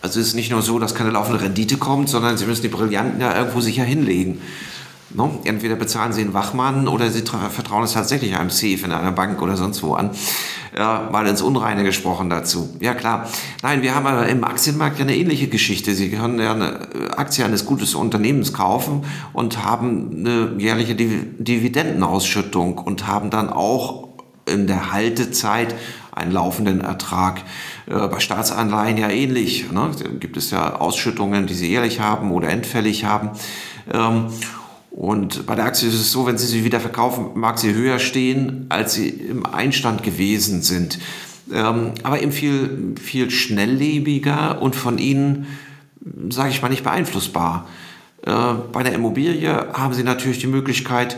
Also 0.00 0.20
es 0.20 0.28
ist 0.28 0.34
nicht 0.34 0.52
nur 0.52 0.62
so, 0.62 0.78
dass 0.78 0.94
keine 0.94 1.10
laufende 1.10 1.42
Rendite 1.42 1.76
kommt, 1.76 2.08
sondern 2.08 2.38
sie 2.38 2.46
müssen 2.46 2.62
die 2.62 2.68
Brillanten 2.68 3.20
ja 3.20 3.36
irgendwo 3.36 3.60
sicher 3.60 3.82
hinlegen. 3.82 4.40
No? 5.10 5.40
Entweder 5.44 5.74
bezahlen 5.76 6.12
sie 6.12 6.20
einen 6.20 6.34
Wachmann 6.34 6.86
oder 6.86 7.10
sie 7.10 7.22
vertrauen 7.22 7.84
es 7.84 7.94
tatsächlich 7.94 8.36
einem 8.36 8.50
Safe 8.50 8.84
in 8.84 8.92
einer 8.92 9.12
Bank 9.12 9.40
oder 9.40 9.56
sonst 9.56 9.82
wo 9.82 9.94
an. 9.94 10.10
Ja, 10.76 11.08
mal 11.10 11.26
ins 11.26 11.40
Unreine 11.40 11.82
gesprochen 11.82 12.28
dazu. 12.28 12.76
Ja 12.80 12.92
klar. 12.92 13.26
Nein, 13.62 13.80
wir 13.80 13.94
haben 13.94 14.28
im 14.28 14.44
Aktienmarkt 14.44 14.98
ja 14.98 15.04
eine 15.04 15.16
ähnliche 15.16 15.48
Geschichte. 15.48 15.94
Sie 15.94 16.10
können 16.10 16.38
ja 16.38 16.52
eine 16.52 17.16
Aktie 17.16 17.42
eines 17.44 17.64
guten 17.64 17.96
Unternehmens 17.96 18.52
kaufen 18.52 19.04
und 19.32 19.64
haben 19.64 20.10
eine 20.18 20.52
jährliche 20.58 20.94
Dividendenausschüttung 20.94 22.76
und 22.76 23.06
haben 23.06 23.30
dann 23.30 23.48
auch 23.48 24.08
in 24.44 24.66
der 24.66 24.92
Haltezeit 24.92 25.74
einen 26.12 26.32
laufenden 26.32 26.80
Ertrag. 26.82 27.42
Äh, 27.86 28.08
bei 28.08 28.20
Staatsanleihen 28.20 28.98
ja 28.98 29.08
ähnlich. 29.08 29.70
Ne? 29.72 29.90
Da 29.98 30.08
gibt 30.10 30.36
es 30.36 30.50
ja 30.50 30.76
Ausschüttungen, 30.76 31.46
die 31.46 31.54
sie 31.54 31.68
jährlich 31.68 32.00
haben 32.00 32.30
oder 32.32 32.48
endfällig 32.48 33.04
haben. 33.04 33.30
Ähm, 33.92 34.26
und 34.98 35.46
bei 35.46 35.54
der 35.54 35.64
Aktie 35.64 35.86
ist 35.86 35.94
es 35.94 36.10
so, 36.10 36.26
wenn 36.26 36.38
Sie 36.38 36.48
sie 36.48 36.64
wieder 36.64 36.80
verkaufen, 36.80 37.26
mag 37.34 37.56
sie 37.60 37.72
höher 37.72 38.00
stehen, 38.00 38.66
als 38.68 38.94
sie 38.94 39.06
im 39.08 39.46
Einstand 39.46 40.02
gewesen 40.02 40.60
sind. 40.62 40.98
Ähm, 41.52 41.92
aber 42.02 42.20
eben 42.20 42.32
viel, 42.32 42.96
viel 43.00 43.30
schnelllebiger 43.30 44.60
und 44.60 44.74
von 44.74 44.98
Ihnen, 44.98 45.46
sage 46.30 46.50
ich 46.50 46.62
mal, 46.62 46.68
nicht 46.68 46.82
beeinflussbar. 46.82 47.68
Äh, 48.26 48.32
bei 48.72 48.82
der 48.82 48.92
Immobilie 48.92 49.68
haben 49.72 49.94
Sie 49.94 50.02
natürlich 50.02 50.40
die 50.40 50.48
Möglichkeit, 50.48 51.16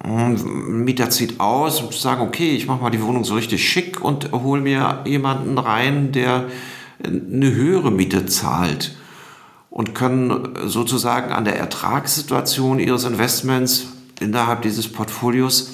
ein 0.00 0.36
hm, 0.36 0.84
Mieter 0.84 1.08
zieht 1.10 1.38
aus 1.38 1.80
und 1.80 1.94
sagen, 1.94 2.22
okay, 2.22 2.56
ich 2.56 2.66
mache 2.66 2.82
mal 2.82 2.90
die 2.90 3.00
Wohnung 3.00 3.22
so 3.22 3.34
richtig 3.34 3.64
schick 3.64 4.02
und 4.02 4.32
hole 4.32 4.60
mir 4.60 5.04
jemanden 5.04 5.56
rein, 5.56 6.10
der 6.10 6.46
eine 7.04 7.54
höhere 7.54 7.92
Miete 7.92 8.26
zahlt 8.26 8.96
und 9.70 9.94
können 9.94 10.50
sozusagen 10.66 11.32
an 11.32 11.44
der 11.44 11.56
Ertragssituation 11.56 12.78
ihres 12.78 13.04
Investments 13.04 13.86
innerhalb 14.20 14.62
dieses 14.62 14.90
Portfolios 14.92 15.72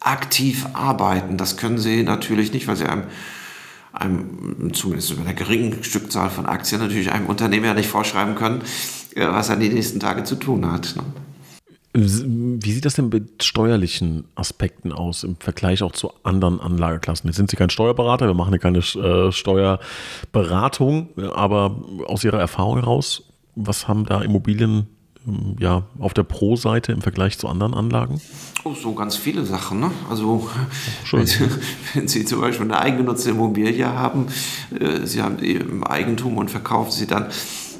aktiv 0.00 0.66
arbeiten. 0.72 1.36
Das 1.36 1.56
können 1.56 1.78
sie 1.78 2.02
natürlich 2.02 2.52
nicht, 2.52 2.68
weil 2.68 2.76
sie 2.76 2.86
einem 2.86 3.04
einem, 3.94 4.72
zumindest 4.74 5.12
über 5.12 5.22
einer 5.22 5.34
geringen 5.34 5.84
Stückzahl 5.84 6.28
von 6.28 6.46
Aktien, 6.46 6.80
natürlich 6.80 7.12
einem 7.12 7.26
Unternehmen 7.26 7.64
ja 7.64 7.74
nicht 7.74 7.88
vorschreiben 7.88 8.34
können, 8.34 8.62
äh, 9.14 9.26
was 9.26 9.48
er 9.48 9.56
die 9.56 9.68
nächsten 9.68 10.00
Tage 10.00 10.24
zu 10.24 10.34
tun 10.34 10.70
hat. 10.70 10.96
Ne? 10.96 11.04
Wie 11.96 12.72
sieht 12.72 12.84
das 12.84 12.94
denn 12.94 13.08
mit 13.08 13.44
steuerlichen 13.44 14.24
Aspekten 14.34 14.90
aus 14.90 15.22
im 15.22 15.36
Vergleich 15.36 15.80
auch 15.84 15.92
zu 15.92 16.10
anderen 16.24 16.60
Anlageklassen? 16.60 17.28
Jetzt 17.28 17.36
sind 17.36 17.50
Sie 17.50 17.56
kein 17.56 17.70
Steuerberater, 17.70 18.26
wir 18.26 18.34
machen 18.34 18.50
hier 18.50 18.58
keine 18.58 18.78
äh, 18.78 19.30
Steuerberatung, 19.30 21.10
aber 21.34 21.76
aus 22.06 22.24
Ihrer 22.24 22.40
Erfahrung 22.40 22.80
heraus, 22.80 23.22
was 23.54 23.86
haben 23.86 24.06
da 24.06 24.22
Immobilien 24.22 24.88
ähm, 25.24 25.54
ja, 25.60 25.84
auf 26.00 26.14
der 26.14 26.24
Pro-Seite 26.24 26.90
im 26.90 27.00
Vergleich 27.00 27.38
zu 27.38 27.46
anderen 27.46 27.74
Anlagen? 27.74 28.20
Oh, 28.64 28.74
so 28.74 28.92
ganz 28.94 29.14
viele 29.14 29.44
Sachen. 29.44 29.78
Ne? 29.78 29.92
Also 30.10 30.50
wenn 31.12 31.26
Sie, 31.26 31.48
wenn 31.94 32.08
Sie, 32.08 32.24
zum 32.24 32.40
Beispiel 32.40 32.66
eine 32.66 32.78
eigengenutzte 32.78 33.30
Immobilie 33.30 33.86
haben, 33.86 34.26
äh, 34.78 35.06
Sie 35.06 35.22
haben 35.22 35.38
im 35.38 35.84
Eigentum 35.84 36.38
und 36.38 36.50
verkaufen 36.50 36.90
sie 36.90 37.06
dann 37.06 37.28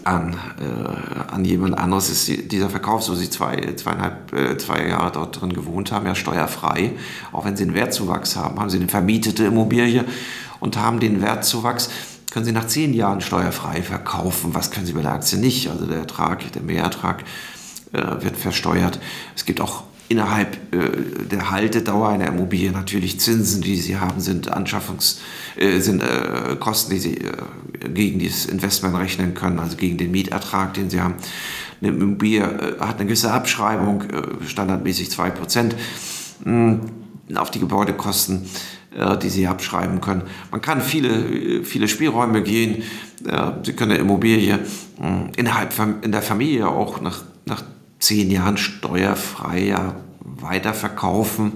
an, 0.05 0.35
äh, 0.61 1.33
an 1.33 1.45
jemand 1.45 1.79
anderes 1.79 2.11
ist 2.11 2.29
die, 2.29 2.49
dieser 2.49 2.71
Verkauf, 2.71 3.03
so 3.03 3.15
Sie 3.15 3.31
zwei, 3.31 3.75
zweieinhalb, 3.77 4.33
äh, 4.33 4.59
zwei 4.59 4.87
Jahre 4.87 5.13
dort 5.13 5.41
drin 5.41 5.53
gewohnt 5.53 5.93
haben, 5.93 6.07
ja 6.07 6.15
steuerfrei. 6.15 6.93
Auch 7.33 7.45
wenn 7.45 7.57
Sie 7.57 7.65
einen 7.65 7.75
Wertzuwachs 7.75 8.37
haben, 8.37 8.61
haben 8.61 8.71
Sie 8.71 8.79
eine 8.79 8.89
vermietete 8.89 9.45
Immobilie 9.45 10.05
und 10.61 10.77
haben 10.77 11.01
den 11.01 11.23
Wertzuwachs, 11.23 11.91
können 12.31 12.45
Sie 12.45 12.53
nach 12.53 12.67
zehn 12.67 12.95
Jahren 12.95 13.21
steuerfrei 13.21 13.83
verkaufen. 13.83 14.55
Was 14.55 14.71
können 14.71 14.87
Sie 14.87 14.93
bei 14.93 15.03
der 15.03 15.13
Aktie 15.13 15.39
nicht? 15.39 15.71
Also 15.71 15.87
der 15.87 15.99
Ertrag, 15.99 16.51
der 16.53 16.63
Mehrertrag 16.63 17.23
äh, 17.93 17.99
wird 18.21 18.37
versteuert. 18.37 18.99
Es 19.37 19.45
gibt 19.45 19.61
auch 19.61 19.85
innerhalb 20.09 20.57
äh, 20.75 21.27
der 21.31 21.51
Haltedauer 21.51 22.09
einer 22.09 22.27
Immobilie 22.27 22.73
natürlich 22.73 23.21
Zinsen, 23.21 23.63
die 23.63 23.77
sie 23.77 23.99
haben, 23.99 24.21
sind 24.21 24.53
Anschaffungs, 24.53 25.21
äh, 25.57 25.79
sind 25.79 26.03
äh, 26.03 26.57
Kosten, 26.59 26.93
die 26.93 26.99
sie 26.99 27.17
äh, 27.19 27.89
gegen 27.89 28.19
dieses 28.19 28.47
Investment 28.47 28.97
rechnen 28.97 29.35
können, 29.35 29.59
also 29.59 29.77
gegen 29.77 29.97
den 29.97 30.11
Mietertrag, 30.11 30.75
den 30.75 30.91
sie 30.91 31.01
haben. 31.01 31.15
Eine 31.81 31.93
Immobilie 31.93 32.43
äh, 32.43 32.81
hat 32.81 32.97
eine 32.97 33.07
gewisse 33.07 33.31
Abschreibung, 33.31 34.03
äh, 34.03 34.45
standardmäßig 34.47 35.09
2% 35.09 35.75
mh, 36.45 36.45
hm, 36.45 36.81
auf 37.37 37.51
die 37.51 37.61
Gebäudekosten, 37.61 38.43
die 39.23 39.29
sie 39.29 39.49
abschreiben 39.49 40.01
können. 40.01 40.23
Man 40.53 40.61
kann 40.61 40.81
viele, 40.81 41.65
viele 41.65 41.89
Spielräume 41.89 42.43
gehen. 42.43 42.85
Sie 43.65 43.73
können 43.73 43.93
eine 43.93 44.01
Immobilie 44.01 44.61
hm, 44.99 45.31
innerhalb 45.35 45.73
in 46.03 46.13
der 46.13 46.21
Familie 46.21 46.69
auch 46.69 47.01
nach, 47.01 47.25
nach 47.47 47.63
zehn 47.99 48.31
Jahren 48.31 48.59
steuerfrei 48.59 49.75
weiterverkaufen. 50.21 51.53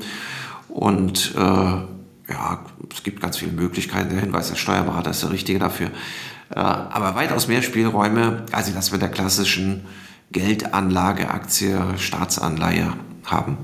Und 0.69 1.35
äh, 1.37 1.98
ja, 2.29 2.65
es 2.93 3.03
gibt 3.03 3.21
ganz 3.21 3.39
viele 3.39 3.53
Möglichkeiten. 3.53 4.11
Der 4.11 4.21
Hinweis, 4.21 4.49
der 4.49 4.57
Steuerberater 4.57 5.11
ist 5.11 5.23
der 5.23 5.31
Richtige 5.31 5.59
dafür. 5.59 5.89
Äh, 6.51 6.59
aber 6.59 7.15
weitaus 7.15 7.49
mehr 7.49 7.63
Spielräume, 7.63 8.45
als 8.53 8.67
Sie 8.67 8.75
das 8.75 8.93
mit 8.93 9.03
der 9.03 9.11
klassischen 9.11 9.87
Geldanlage, 10.31 11.31
Aktie, 11.31 11.81
Staatsanleihe 11.97 12.93
haben. 13.25 13.57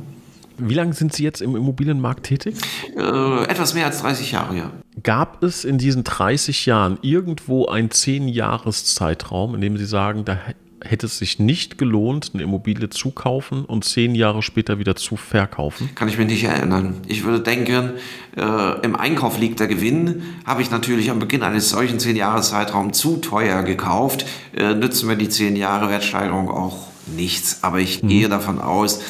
Wie 0.56 0.74
lange 0.74 0.92
sind 0.92 1.12
Sie 1.12 1.24
jetzt 1.24 1.42
im 1.42 1.56
Immobilienmarkt 1.56 2.26
tätig? 2.26 2.56
Äh, 2.96 3.44
etwas 3.44 3.74
mehr 3.74 3.86
als 3.86 4.00
30 4.00 4.32
Jahre, 4.32 4.56
ja. 4.56 4.70
Gab 5.02 5.42
es 5.42 5.64
in 5.64 5.78
diesen 5.78 6.04
30 6.04 6.66
Jahren 6.66 6.98
irgendwo 7.02 7.66
einen 7.66 7.88
10-Jahres-Zeitraum, 7.88 9.56
in 9.56 9.60
dem 9.60 9.76
Sie 9.76 9.84
sagen, 9.84 10.24
da 10.24 10.38
hätte 10.84 11.06
es 11.06 11.18
sich 11.18 11.38
nicht 11.38 11.78
gelohnt, 11.78 12.30
eine 12.34 12.42
Immobilie 12.42 12.90
zu 12.90 13.10
kaufen 13.10 13.64
und 13.64 13.84
zehn 13.84 14.14
Jahre 14.14 14.42
später 14.42 14.78
wieder 14.78 14.96
zu 14.96 15.16
verkaufen? 15.16 15.90
Kann 15.94 16.08
ich 16.08 16.18
mir 16.18 16.24
nicht 16.24 16.44
erinnern. 16.44 16.96
Ich 17.06 17.24
würde 17.24 17.40
denken, 17.40 17.92
äh, 18.36 18.80
im 18.82 18.96
Einkauf 18.96 19.38
liegt 19.38 19.60
der 19.60 19.66
Gewinn. 19.66 20.22
Habe 20.44 20.62
ich 20.62 20.70
natürlich 20.70 21.10
am 21.10 21.18
Beginn 21.18 21.42
eines 21.42 21.70
solchen 21.70 21.98
zehn 21.98 22.16
Jahres 22.16 22.50
Zeitraums 22.50 22.98
zu 22.98 23.16
teuer 23.16 23.62
gekauft, 23.62 24.26
äh, 24.56 24.74
nützen 24.74 25.08
mir 25.08 25.16
die 25.16 25.28
zehn 25.28 25.56
Jahre 25.56 25.88
Wertsteigerung 25.88 26.50
auch 26.50 26.88
nichts. 27.06 27.58
Aber 27.62 27.80
ich 27.80 28.00
hm. 28.00 28.08
gehe 28.08 28.28
davon 28.28 28.60
aus, 28.60 29.00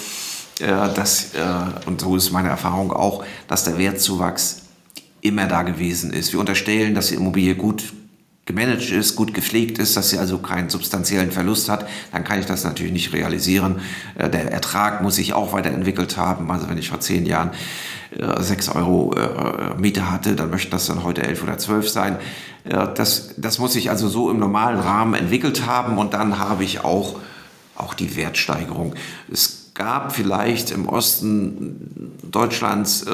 äh, 0.60 0.66
dass, 0.66 1.34
äh, 1.34 1.40
und 1.86 2.00
so 2.00 2.16
ist 2.16 2.30
meine 2.30 2.48
Erfahrung 2.48 2.92
auch, 2.92 3.24
dass 3.48 3.64
der 3.64 3.78
Wertzuwachs 3.78 4.62
immer 5.20 5.46
da 5.46 5.62
gewesen 5.62 6.12
ist. 6.12 6.32
Wir 6.32 6.40
unterstellen, 6.40 6.94
dass 6.94 7.08
die 7.08 7.14
Immobilie 7.14 7.54
gut 7.54 7.82
gemanagt 8.46 8.90
ist, 8.90 9.16
gut 9.16 9.32
gepflegt 9.32 9.78
ist, 9.78 9.96
dass 9.96 10.10
sie 10.10 10.18
also 10.18 10.38
keinen 10.38 10.68
substanziellen 10.68 11.30
Verlust 11.30 11.68
hat, 11.68 11.88
dann 12.12 12.24
kann 12.24 12.40
ich 12.40 12.46
das 12.46 12.64
natürlich 12.64 12.92
nicht 12.92 13.12
realisieren. 13.12 13.80
Äh, 14.16 14.28
der 14.28 14.52
Ertrag 14.52 15.02
muss 15.02 15.16
sich 15.16 15.32
auch 15.32 15.52
weiterentwickelt 15.52 16.16
haben. 16.16 16.50
Also 16.50 16.68
wenn 16.68 16.76
ich 16.76 16.90
vor 16.90 17.00
zehn 17.00 17.24
Jahren 17.24 17.50
äh, 18.18 18.42
sechs 18.42 18.68
Euro 18.68 19.14
äh, 19.14 19.80
Miete 19.80 20.10
hatte, 20.10 20.36
dann 20.36 20.50
möchten 20.50 20.70
das 20.70 20.86
dann 20.86 21.04
heute 21.04 21.22
elf 21.22 21.42
oder 21.42 21.58
zwölf 21.58 21.88
sein. 21.88 22.16
Das, 22.64 23.34
das 23.36 23.58
muss 23.58 23.74
sich 23.74 23.90
also 23.90 24.08
so 24.08 24.30
im 24.30 24.38
normalen 24.38 24.80
Rahmen 24.80 25.12
entwickelt 25.12 25.66
haben 25.66 25.98
und 25.98 26.14
dann 26.14 26.38
habe 26.38 26.64
ich 26.64 26.82
auch, 26.82 27.20
auch 27.76 27.92
die 27.92 28.16
Wertsteigerung. 28.16 28.94
Es 29.30 29.72
gab 29.74 30.14
vielleicht 30.14 30.70
im 30.70 30.88
Osten 30.88 32.16
Deutschlands 32.22 33.04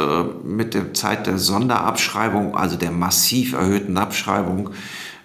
mit 0.44 0.74
der 0.74 0.94
Zeit 0.94 1.26
der 1.26 1.36
Sonderabschreibung, 1.36 2.56
also 2.56 2.76
der 2.76 2.92
massiv 2.92 3.54
erhöhten 3.54 3.98
Abschreibung, 3.98 4.70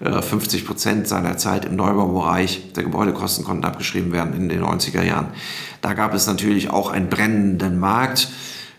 50 0.05 0.61
äh, 0.61 0.65
Prozent 0.65 1.07
seiner 1.07 1.37
Zeit 1.37 1.65
im 1.65 1.75
Neubaubereich 1.75 2.73
der 2.73 2.83
Gebäudekosten 2.83 3.43
konnten 3.43 3.65
abgeschrieben 3.65 4.11
werden 4.11 4.33
in 4.33 4.49
den 4.49 4.63
90er 4.63 5.03
Jahren. 5.03 5.27
Da 5.81 5.93
gab 5.93 6.13
es 6.13 6.27
natürlich 6.27 6.69
auch 6.69 6.89
einen 6.89 7.09
brennenden 7.09 7.79
Markt 7.79 8.29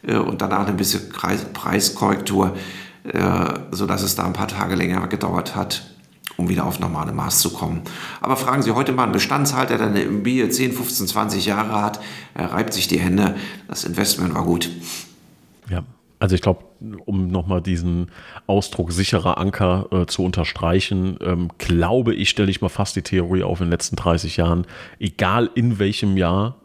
äh, 0.06 0.16
und 0.16 0.42
danach 0.42 0.66
eine 0.66 0.76
bisschen 0.76 1.08
Preiskorrektur, 1.10 2.56
äh, 3.04 3.20
sodass 3.70 4.02
es 4.02 4.14
da 4.14 4.24
ein 4.24 4.32
paar 4.32 4.48
Tage 4.48 4.74
länger 4.74 5.06
gedauert 5.08 5.56
hat, 5.56 5.90
um 6.36 6.48
wieder 6.48 6.64
auf 6.64 6.80
normale 6.80 7.12
Maß 7.12 7.40
zu 7.40 7.50
kommen. 7.50 7.82
Aber 8.20 8.36
fragen 8.36 8.62
Sie 8.62 8.72
heute 8.72 8.92
mal 8.92 9.04
einen 9.04 9.12
Bestandshalter, 9.12 9.78
der 9.78 9.88
eine 9.88 10.02
Immobilie 10.02 10.48
10, 10.48 10.72
15, 10.72 11.08
20 11.08 11.46
Jahre 11.46 11.80
hat, 11.80 12.00
er 12.34 12.52
reibt 12.52 12.74
sich 12.74 12.88
die 12.88 12.98
Hände, 12.98 13.36
das 13.68 13.84
Investment 13.84 14.34
war 14.34 14.44
gut. 14.44 14.70
Ja, 15.68 15.82
also 16.18 16.34
ich 16.34 16.40
glaube, 16.40 16.64
um 17.04 17.28
nochmal 17.28 17.60
diesen 17.60 18.10
Ausdruck 18.46 18.92
sicherer 18.92 19.38
Anker 19.38 19.86
äh, 19.90 20.06
zu 20.06 20.24
unterstreichen, 20.24 21.18
ähm, 21.20 21.48
glaube 21.58 22.14
ich, 22.14 22.30
stelle 22.30 22.50
ich 22.50 22.60
mal 22.60 22.68
fast 22.68 22.96
die 22.96 23.02
Theorie 23.02 23.42
auf 23.42 23.60
in 23.60 23.66
den 23.66 23.70
letzten 23.70 23.96
30 23.96 24.36
Jahren, 24.36 24.66
egal 24.98 25.50
in 25.54 25.78
welchem 25.78 26.16
Jahr 26.16 26.56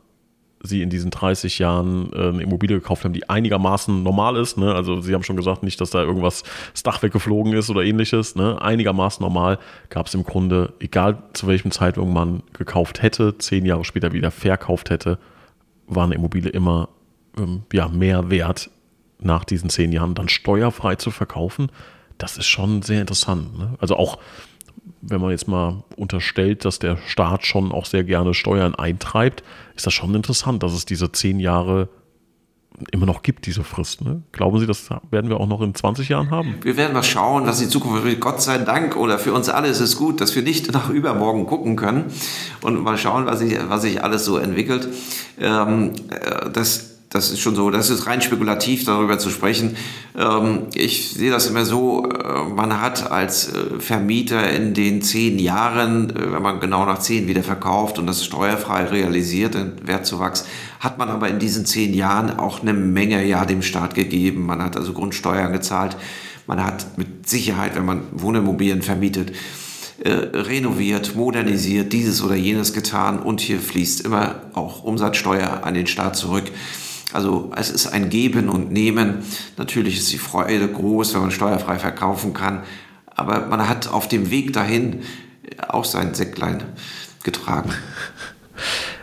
Sie 0.64 0.84
in 0.84 0.92
diesen 0.92 1.10
30 1.10 1.58
Jahren 1.58 2.14
äh, 2.14 2.28
eine 2.28 2.44
Immobilie 2.44 2.78
gekauft 2.78 3.04
haben, 3.04 3.14
die 3.14 3.28
einigermaßen 3.28 4.04
normal 4.04 4.36
ist. 4.38 4.60
Ne? 4.60 4.74
Also 4.76 5.02
Sie 5.02 5.14
haben 5.16 5.24
schon 5.24 5.36
gesagt, 5.36 5.64
nicht, 5.64 5.82
dass 5.82 5.90
da 5.90 6.04
irgendwas 6.04 6.44
das 6.72 6.84
Dach 6.84 7.02
weggeflogen 7.02 7.54
ist 7.54 7.72
oder 7.72 7.84
ähnliches. 7.84 8.36
Ne? 8.36 8.62
Einigermaßen 8.62 9.24
normal 9.24 9.58
gab 9.90 10.06
es 10.06 10.14
im 10.14 10.24
Grunde, 10.24 10.74
egal 10.80 11.24
zu 11.34 11.48
welchem 11.48 11.72
Zeitpunkt 11.72 12.14
man 12.14 12.44
gekauft 12.54 13.02
hätte, 13.02 13.40
zehn 13.40 13.66
Jahre 13.66 13.84
später 13.84 14.14
wieder 14.14 14.30
verkauft 14.30 14.92
hätte, 14.92 15.18
war 15.88 16.04
eine 16.04 16.14
Immobilie 16.14 16.52
immer 16.52 16.90
ähm, 17.40 17.64
ja, 17.74 17.88
mehr 17.88 18.30
wert 18.30 18.70
nach 19.22 19.46
diesen 19.46 19.70
zehn 19.70 19.92
Jahren 19.92 20.16
dann 20.16 20.30
steuerfrei 20.30 20.96
zu 20.96 21.12
verkaufen, 21.12 21.72
das 22.18 22.38
ist 22.38 22.48
schon 22.48 22.82
sehr 22.82 23.02
interessant. 23.02 23.58
Ne? 23.58 23.76
Also 23.80 23.96
auch, 23.96 24.20
wenn 25.02 25.22
man 25.22 25.32
jetzt 25.32 25.48
mal 25.48 25.84
unterstellt, 25.96 26.66
dass 26.66 26.80
der 26.80 26.98
Staat 27.08 27.46
schon 27.46 27.72
auch 27.72 27.86
sehr 27.86 28.04
gerne 28.04 28.34
Steuern 28.34 28.76
eintreibt, 28.76 29.44
ist 29.76 29.86
das 29.86 29.94
schon 29.94 30.14
interessant, 30.14 30.64
dass 30.64 30.74
es 30.74 30.86
diese 30.86 31.12
zehn 31.12 31.40
Jahre 31.40 31.90
immer 32.92 33.06
noch 33.06 33.22
gibt, 33.22 33.46
diese 33.46 33.64
Frist. 33.64 34.02
Ne? 34.02 34.24
Glauben 34.32 34.60
Sie, 34.60 34.66
das 34.66 34.90
werden 35.12 35.30
wir 35.30 35.40
auch 35.40 35.48
noch 35.48 35.62
in 35.62 35.76
20 35.76 36.10
Jahren 36.10 36.32
haben? 36.32 36.56
Wir 36.62 36.78
werden 36.78 36.94
mal 36.94 37.04
schauen, 37.04 37.46
was 37.46 37.60
die 37.60 37.68
Zukunft 37.68 38.04
wird. 38.04 38.20
Gott 38.20 38.42
sei 38.42 38.58
Dank 38.58 38.96
oder 38.96 39.20
für 39.20 39.34
uns 39.34 39.50
alle 39.50 39.68
ist 39.68 39.82
es 39.82 39.98
gut, 39.98 40.22
dass 40.22 40.36
wir 40.36 40.42
nicht 40.42 40.72
nach 40.72 40.90
übermorgen 40.90 41.46
gucken 41.46 41.76
können 41.76 42.06
und 42.62 42.82
mal 42.82 42.98
schauen, 42.98 43.26
was 43.26 43.40
sich, 43.40 43.58
was 43.68 43.84
sich 43.84 44.04
alles 44.04 44.26
so 44.26 44.38
entwickelt. 44.38 44.88
Ähm, 45.40 45.92
äh, 46.10 46.50
das 46.50 46.91
das 47.12 47.30
ist 47.30 47.42
schon 47.42 47.56
so, 47.56 47.70
das 47.70 47.90
ist 47.90 48.08
rein 48.08 48.22
spekulativ 48.22 48.86
darüber 48.86 49.20
zu 49.20 49.30
sprechen. 49.30 49.76
Ähm, 50.18 50.68
ich 50.74 51.12
sehe 51.12 51.30
das 51.30 51.46
immer 51.46 51.66
so, 51.66 52.06
äh, 52.10 52.44
man 52.56 52.82
hat 52.82 53.12
als 53.12 53.50
äh, 53.50 53.80
Vermieter 53.80 54.50
in 54.50 54.74
den 54.74 55.02
zehn 55.02 55.38
Jahren, 55.38 56.10
äh, 56.12 56.32
wenn 56.32 56.42
man 56.42 56.62
genau 56.62 56.86
nach 56.86 57.00
zehn 57.00 57.28
wieder 57.28 57.44
verkauft 57.44 58.00
und 58.00 58.08
das 58.08 58.24
steuerfrei 58.24 58.86
realisiert, 58.86 59.56
den 59.56 59.74
Wertzuwachs, 59.84 60.46
hat 60.80 60.98
man 60.98 61.10
aber 61.10 61.28
in 61.28 61.38
diesen 61.38 61.66
zehn 61.66 61.94
Jahren 61.94 62.40
auch 62.40 62.62
eine 62.62 62.74
Menge 62.74 63.26
ja 63.26 63.44
dem 63.44 63.62
Staat 63.62 63.94
gegeben. 63.94 64.46
Man 64.46 64.64
hat 64.64 64.78
also 64.78 64.94
Grundsteuern 64.94 65.52
gezahlt. 65.52 65.98
Man 66.48 66.64
hat 66.64 66.98
mit 66.98 67.28
Sicherheit, 67.28 67.76
wenn 67.76 67.86
man 67.86 68.04
Wohnimmobilien 68.14 68.82
vermietet, 68.82 69.34
renoviert, 70.04 71.16
modernisiert, 71.16 71.94
dieses 71.94 72.24
oder 72.24 72.34
jenes 72.34 72.74
getan 72.74 73.20
und 73.20 73.40
hier 73.40 73.60
fließt 73.60 74.02
immer 74.02 74.42
auch 74.56 74.84
Umsatzsteuer 74.84 75.60
an 75.64 75.76
den 75.76 75.86
Staat 75.86 76.16
zurück. 76.16 76.46
Also 77.14 77.52
es 77.56 77.70
ist 77.70 77.88
ein 77.88 78.10
Geben 78.10 78.50
und 78.50 78.72
Nehmen. 78.72 79.20
Natürlich 79.58 79.98
ist 79.98 80.12
die 80.12 80.18
Freude 80.18 80.68
groß, 80.68 81.14
wenn 81.14 81.22
man 81.22 81.32
steuerfrei 81.32 81.78
verkaufen 81.80 82.34
kann. 82.34 82.64
Aber 83.08 83.48
man 83.48 83.68
hat 83.68 83.88
auf 83.88 84.08
dem 84.08 84.32
Weg 84.32 84.54
dahin 84.54 85.02
auch 85.68 85.86
sein 85.86 86.14
Säcklein 86.14 86.64
getragen. 87.24 87.72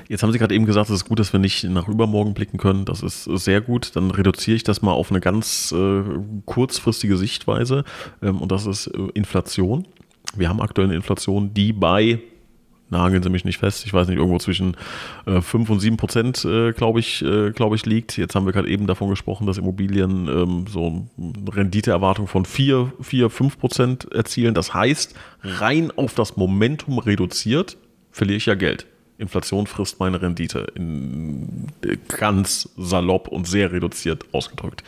Jetzt 0.09 0.23
haben 0.23 0.33
Sie 0.33 0.39
gerade 0.39 0.55
eben 0.55 0.65
gesagt, 0.65 0.89
es 0.89 0.97
ist 0.97 1.05
gut, 1.05 1.19
dass 1.19 1.35
wir 1.35 1.41
nicht 1.41 1.65
nach 1.65 1.87
übermorgen 1.87 2.33
blicken 2.33 2.57
können. 2.57 2.87
Das 2.87 3.03
ist 3.03 3.25
sehr 3.25 3.61
gut. 3.61 3.95
Dann 3.95 4.11
reduziere 4.11 4.57
ich 4.57 4.65
das 4.65 4.81
mal 4.81 4.93
auf 4.93 5.11
eine 5.11 5.21
ganz 5.21 5.71
äh, 5.73 6.03
kurzfristige 6.47 7.19
Sichtweise. 7.19 7.85
Ähm, 8.23 8.41
und 8.41 8.51
das 8.51 8.65
ist 8.65 8.87
äh, 8.87 9.09
Inflation. 9.13 9.87
Wir 10.35 10.49
haben 10.49 10.63
aktuell 10.63 10.87
eine 10.87 10.97
Inflation, 10.97 11.53
die 11.53 11.75
bei 11.75 12.21
nageln 12.91 13.23
Sie 13.23 13.31
mich 13.31 13.45
nicht 13.45 13.59
fest, 13.59 13.85
ich 13.87 13.93
weiß 13.93 14.09
nicht, 14.09 14.19
irgendwo 14.19 14.39
zwischen 14.39 14.77
äh, 15.27 15.41
5 15.41 15.71
und 15.71 15.81
7 15.81 15.97
Prozent, 15.97 16.45
äh, 16.45 16.73
glaube 16.73 17.01
ich, 17.01 17.23
äh, 17.23 17.51
glaube 17.51 17.77
ich, 17.77 17.87
liegt. 17.87 18.17
Jetzt 18.17 18.35
haben 18.35 18.47
wir 18.47 18.53
gerade 18.53 18.69
eben 18.69 18.87
davon 18.87 19.11
gesprochen, 19.11 19.47
dass 19.47 19.59
Immobilien 19.59 20.29
ähm, 20.29 20.65
so 20.69 21.07
eine 21.17 21.57
Renditeerwartung 21.57 22.27
von 22.27 22.45
4, 22.45 22.93
4 23.01 23.31
5 23.31 23.59
Prozent 23.59 24.13
erzielen. 24.13 24.55
Das 24.55 24.75
heißt, 24.75 25.15
rein 25.43 25.91
auf 25.97 26.15
das 26.15 26.37
Momentum 26.37 26.99
reduziert, 26.99 27.77
verliere 28.11 28.37
ich 28.37 28.47
ja 28.47 28.55
Geld. 28.55 28.87
Inflation 29.19 29.67
frisst 29.67 29.99
meine 29.99 30.23
Rendite 30.23 30.67
in, 30.75 31.67
ganz 32.07 32.71
salopp 32.77 33.29
und 33.29 33.47
sehr 33.47 33.73
reduziert 33.73 34.25
ausgedrückt. 34.33 34.85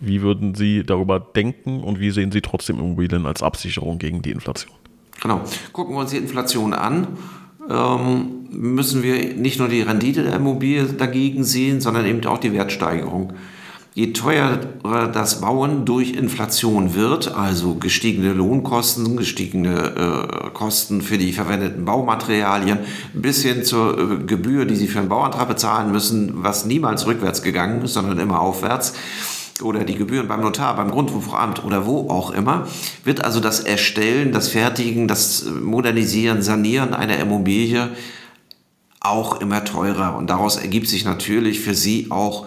Wie 0.00 0.22
würden 0.22 0.54
Sie 0.54 0.84
darüber 0.84 1.18
denken 1.20 1.82
und 1.82 1.98
wie 1.98 2.10
sehen 2.10 2.30
Sie 2.30 2.40
trotzdem 2.40 2.78
Immobilien 2.78 3.26
als 3.26 3.42
Absicherung 3.42 3.98
gegen 3.98 4.22
die 4.22 4.30
Inflation? 4.30 4.74
Genau. 5.20 5.42
Gucken 5.72 5.94
wir 5.94 6.00
uns 6.00 6.10
die 6.10 6.16
Inflation 6.16 6.72
an 6.72 7.08
ähm, 7.68 8.46
müssen 8.50 9.02
wir 9.02 9.34
nicht 9.34 9.58
nur 9.58 9.68
die 9.68 9.82
Rendite 9.82 10.22
der 10.22 10.34
Immobilie 10.34 10.84
dagegen 10.84 11.44
sehen, 11.44 11.80
sondern 11.80 12.06
eben 12.06 12.24
auch 12.26 12.38
die 12.38 12.52
Wertsteigerung. 12.52 13.32
Je 13.92 14.12
teurer 14.12 15.08
das 15.12 15.40
Bauen 15.40 15.84
durch 15.84 16.12
Inflation 16.12 16.94
wird, 16.94 17.34
also 17.34 17.74
gestiegene 17.74 18.32
Lohnkosten, 18.32 19.16
gestiegene 19.16 20.46
äh, 20.46 20.50
Kosten 20.50 21.02
für 21.02 21.18
die 21.18 21.32
verwendeten 21.32 21.84
Baumaterialien, 21.84 22.78
bis 23.14 23.42
hin 23.42 23.64
zur 23.64 23.98
äh, 23.98 24.16
Gebühr, 24.24 24.64
die 24.64 24.76
Sie 24.76 24.86
für 24.86 25.00
einen 25.00 25.08
Bauantrag 25.08 25.48
bezahlen 25.48 25.90
müssen, 25.90 26.44
was 26.44 26.66
niemals 26.66 27.06
rückwärts 27.06 27.42
gegangen 27.42 27.82
ist, 27.82 27.94
sondern 27.94 28.20
immer 28.20 28.40
aufwärts, 28.40 28.94
oder 29.62 29.84
die 29.84 29.94
Gebühren 29.94 30.28
beim 30.28 30.40
Notar, 30.40 30.76
beim 30.76 30.90
Grundbuchamt 30.90 31.64
oder 31.64 31.86
wo 31.86 32.10
auch 32.10 32.30
immer, 32.30 32.66
wird 33.04 33.24
also 33.24 33.40
das 33.40 33.60
Erstellen, 33.60 34.32
das 34.32 34.48
Fertigen, 34.48 35.08
das 35.08 35.44
Modernisieren, 35.44 36.42
Sanieren 36.42 36.94
einer 36.94 37.18
Immobilie 37.18 37.90
auch 39.00 39.40
immer 39.40 39.64
teurer. 39.64 40.16
Und 40.16 40.28
daraus 40.28 40.56
ergibt 40.56 40.88
sich 40.88 41.04
natürlich 41.04 41.60
für 41.60 41.74
Sie 41.74 42.10
auch 42.10 42.46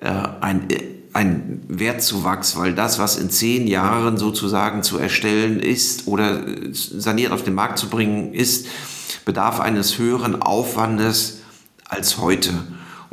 äh, 0.00 0.10
ein, 0.40 0.68
ein 1.12 1.62
Wertzuwachs, 1.68 2.56
weil 2.56 2.74
das, 2.74 2.98
was 2.98 3.16
in 3.16 3.30
zehn 3.30 3.66
Jahren 3.66 4.16
sozusagen 4.16 4.82
zu 4.82 4.98
erstellen 4.98 5.60
ist 5.60 6.06
oder 6.06 6.42
saniert 6.72 7.32
auf 7.32 7.44
den 7.44 7.54
Markt 7.54 7.78
zu 7.78 7.88
bringen 7.88 8.34
ist, 8.34 8.66
bedarf 9.24 9.60
eines 9.60 9.98
höheren 9.98 10.42
Aufwandes 10.42 11.40
als 11.84 12.18
heute. 12.18 12.52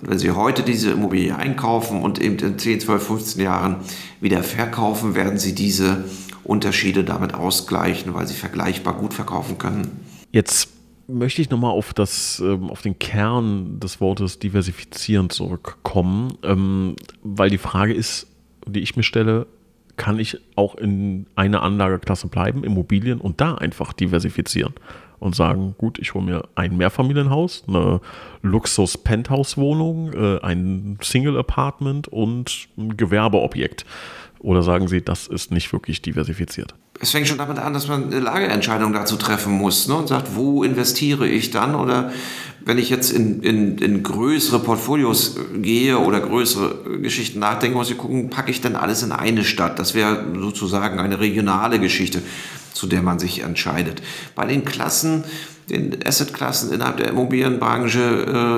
Wenn 0.05 0.19
Sie 0.19 0.31
heute 0.31 0.63
diese 0.63 0.91
Immobilie 0.91 1.35
einkaufen 1.35 2.01
und 2.01 2.21
eben 2.21 2.37
in 2.39 2.59
10, 2.59 2.81
12, 2.81 3.03
15 3.07 3.41
Jahren 3.41 3.77
wieder 4.19 4.43
verkaufen, 4.43 5.15
werden 5.15 5.37
Sie 5.37 5.55
diese 5.55 6.03
Unterschiede 6.43 7.05
damit 7.05 7.33
ausgleichen, 7.33 8.13
weil 8.13 8.27
Sie 8.27 8.33
vergleichbar 8.33 8.95
gut 8.95 9.13
verkaufen 9.13 9.57
können. 9.57 10.05
Jetzt 10.31 10.67
möchte 11.07 11.41
ich 11.41 11.49
nochmal 11.49 11.71
auf, 11.71 11.93
ähm, 12.41 12.69
auf 12.69 12.81
den 12.81 12.99
Kern 12.99 13.79
des 13.79 14.01
Wortes 14.01 14.39
diversifizieren 14.39 15.29
zurückkommen, 15.29 16.37
ähm, 16.43 16.95
weil 17.23 17.49
die 17.49 17.57
Frage 17.57 17.93
ist, 17.93 18.27
die 18.67 18.81
ich 18.81 18.97
mir 18.97 19.03
stelle, 19.03 19.47
kann 19.95 20.19
ich 20.19 20.37
auch 20.55 20.75
in 20.75 21.27
einer 21.35 21.61
Anlageklasse 21.61 22.27
bleiben, 22.27 22.63
Immobilien, 22.63 23.21
und 23.21 23.39
da 23.39 23.55
einfach 23.55 23.93
diversifizieren? 23.93 24.73
Und 25.23 25.35
sagen, 25.35 25.75
gut, 25.77 25.99
ich 25.99 26.13
hole 26.13 26.25
mir 26.25 26.43
ein 26.55 26.75
Mehrfamilienhaus, 26.75 27.63
eine 27.67 28.01
Luxus-Penthouse-Wohnung, 28.41 30.11
äh, 30.13 30.41
ein 30.41 30.97
Single-Apartment 31.01 32.09
und 32.09 32.67
ein 32.77 32.97
Gewerbeobjekt. 32.97 33.85
Oder 34.39 34.61
sagen 34.61 34.89
Sie, 34.89 35.01
das 35.01 35.27
ist 35.27 35.51
nicht 35.51 35.71
wirklich 35.71 36.01
diversifiziert? 36.01 36.75
Es 36.99 37.11
fängt 37.11 37.29
schon 37.29 37.37
damit 37.37 37.57
an, 37.57 37.73
dass 37.73 37.87
man 37.87 38.07
eine 38.07 38.19
Lageentscheidung 38.19 38.91
dazu 38.91 39.15
treffen 39.15 39.53
muss 39.53 39.87
ne? 39.87 39.95
und 39.95 40.09
sagt, 40.09 40.35
wo 40.35 40.63
investiere 40.63 41.25
ich 41.25 41.51
dann? 41.51 41.75
Oder 41.75 42.11
wenn 42.65 42.77
ich 42.77 42.89
jetzt 42.89 43.11
in, 43.11 43.41
in, 43.41 43.77
in 43.77 44.03
größere 44.03 44.59
Portfolios 44.59 45.37
gehe 45.55 45.97
oder 45.97 46.19
größere 46.19 46.99
Geschichten 47.01 47.39
nachdenke, 47.39 47.77
muss 47.77 47.89
ich 47.89 47.97
gucken, 47.97 48.29
packe 48.29 48.51
ich 48.51 48.59
denn 48.59 48.75
alles 48.75 49.03
in 49.03 49.13
eine 49.13 49.45
Stadt? 49.45 49.79
Das 49.79 49.93
wäre 49.93 50.25
sozusagen 50.37 50.99
eine 50.99 51.21
regionale 51.21 51.79
Geschichte 51.79 52.21
zu 52.73 52.87
der 52.87 53.01
man 53.01 53.19
sich 53.19 53.41
entscheidet. 53.41 54.01
Bei 54.35 54.45
den 54.45 54.65
Klassen, 54.65 55.23
den 55.69 56.05
Assetklassen 56.05 56.73
innerhalb 56.73 56.97
der 56.97 57.07
Immobilienbranche 57.07 57.99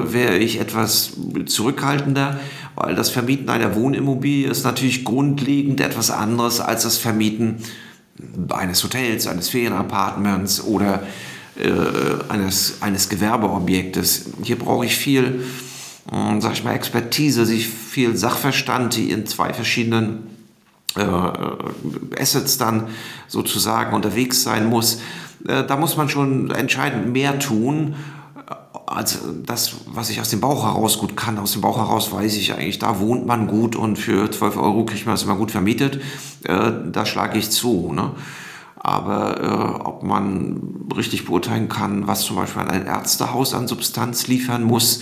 äh, 0.08 0.14
wäre 0.14 0.38
ich 0.38 0.60
etwas 0.60 1.14
zurückhaltender, 1.46 2.40
weil 2.76 2.96
das 2.96 3.10
Vermieten 3.10 3.50
einer 3.50 3.76
Wohnimmobilie 3.76 4.50
ist 4.50 4.64
natürlich 4.64 5.06
grundlegend 5.06 5.82
etwas 5.82 6.12
anderes 6.12 6.60
als 6.60 6.84
das 6.84 6.98
Vermieten 6.98 7.58
eines 8.50 8.84
Hotels, 8.84 9.28
eines 9.28 9.50
Ferienapartments 9.50 10.64
oder 10.64 11.04
äh, 11.58 11.70
eines, 12.30 12.82
eines 12.82 13.10
Gewerbeobjektes. 13.10 14.26
Hier 14.44 14.58
brauche 14.58 14.86
ich 14.86 14.96
viel, 14.96 15.44
äh, 16.12 16.42
sag 16.42 16.54
ich 16.54 16.64
mal, 16.64 16.74
Expertise, 16.74 17.46
viel 17.46 18.16
Sachverstand, 18.16 18.96
die 18.96 19.12
in 19.12 19.26
zwei 19.26 19.54
verschiedenen 19.54 20.35
Assets 22.18 22.58
dann 22.58 22.88
sozusagen 23.28 23.94
unterwegs 23.94 24.44
sein 24.44 24.66
muss, 24.68 25.00
äh, 25.48 25.64
da 25.64 25.78
muss 25.78 25.98
man 25.98 26.10
schon 26.10 26.52
entscheidend 26.52 27.12
mehr 27.12 27.40
tun 27.40 27.96
als 28.88 29.20
das, 29.46 29.76
was 29.88 30.10
ich 30.10 30.22
aus 30.22 30.30
dem 30.30 30.42
Bauch 30.42 30.64
heraus 30.64 31.00
gut 31.00 31.18
kann. 31.18 31.40
Aus 31.40 31.54
dem 31.54 31.62
Bauch 31.62 31.78
heraus 31.78 32.12
weiß 32.12 32.36
ich 32.38 32.54
eigentlich, 32.54 32.80
da 32.80 33.00
wohnt 33.00 33.26
man 33.26 33.48
gut 33.48 33.76
und 33.76 33.98
für 33.98 34.30
12 34.30 34.58
Euro 34.58 34.86
kriegt 34.86 35.06
man 35.06 35.16
das 35.16 35.24
immer 35.24 35.36
gut 35.36 35.52
vermietet. 35.52 36.02
Äh, 36.44 36.72
da 36.92 37.06
schlage 37.06 37.38
ich 37.38 37.50
zu. 37.50 37.92
Ne? 37.94 38.12
Aber 38.76 39.42
äh, 39.42 39.84
ob 39.84 40.04
man 40.04 40.88
richtig 40.96 41.26
beurteilen 41.26 41.68
kann, 41.68 42.08
was 42.08 42.22
zum 42.22 42.36
Beispiel 42.36 42.62
ein 42.62 42.86
Ärztehaus 42.86 43.54
an 43.54 43.68
Substanz 43.68 44.28
liefern 44.28 44.64
muss, 44.64 45.02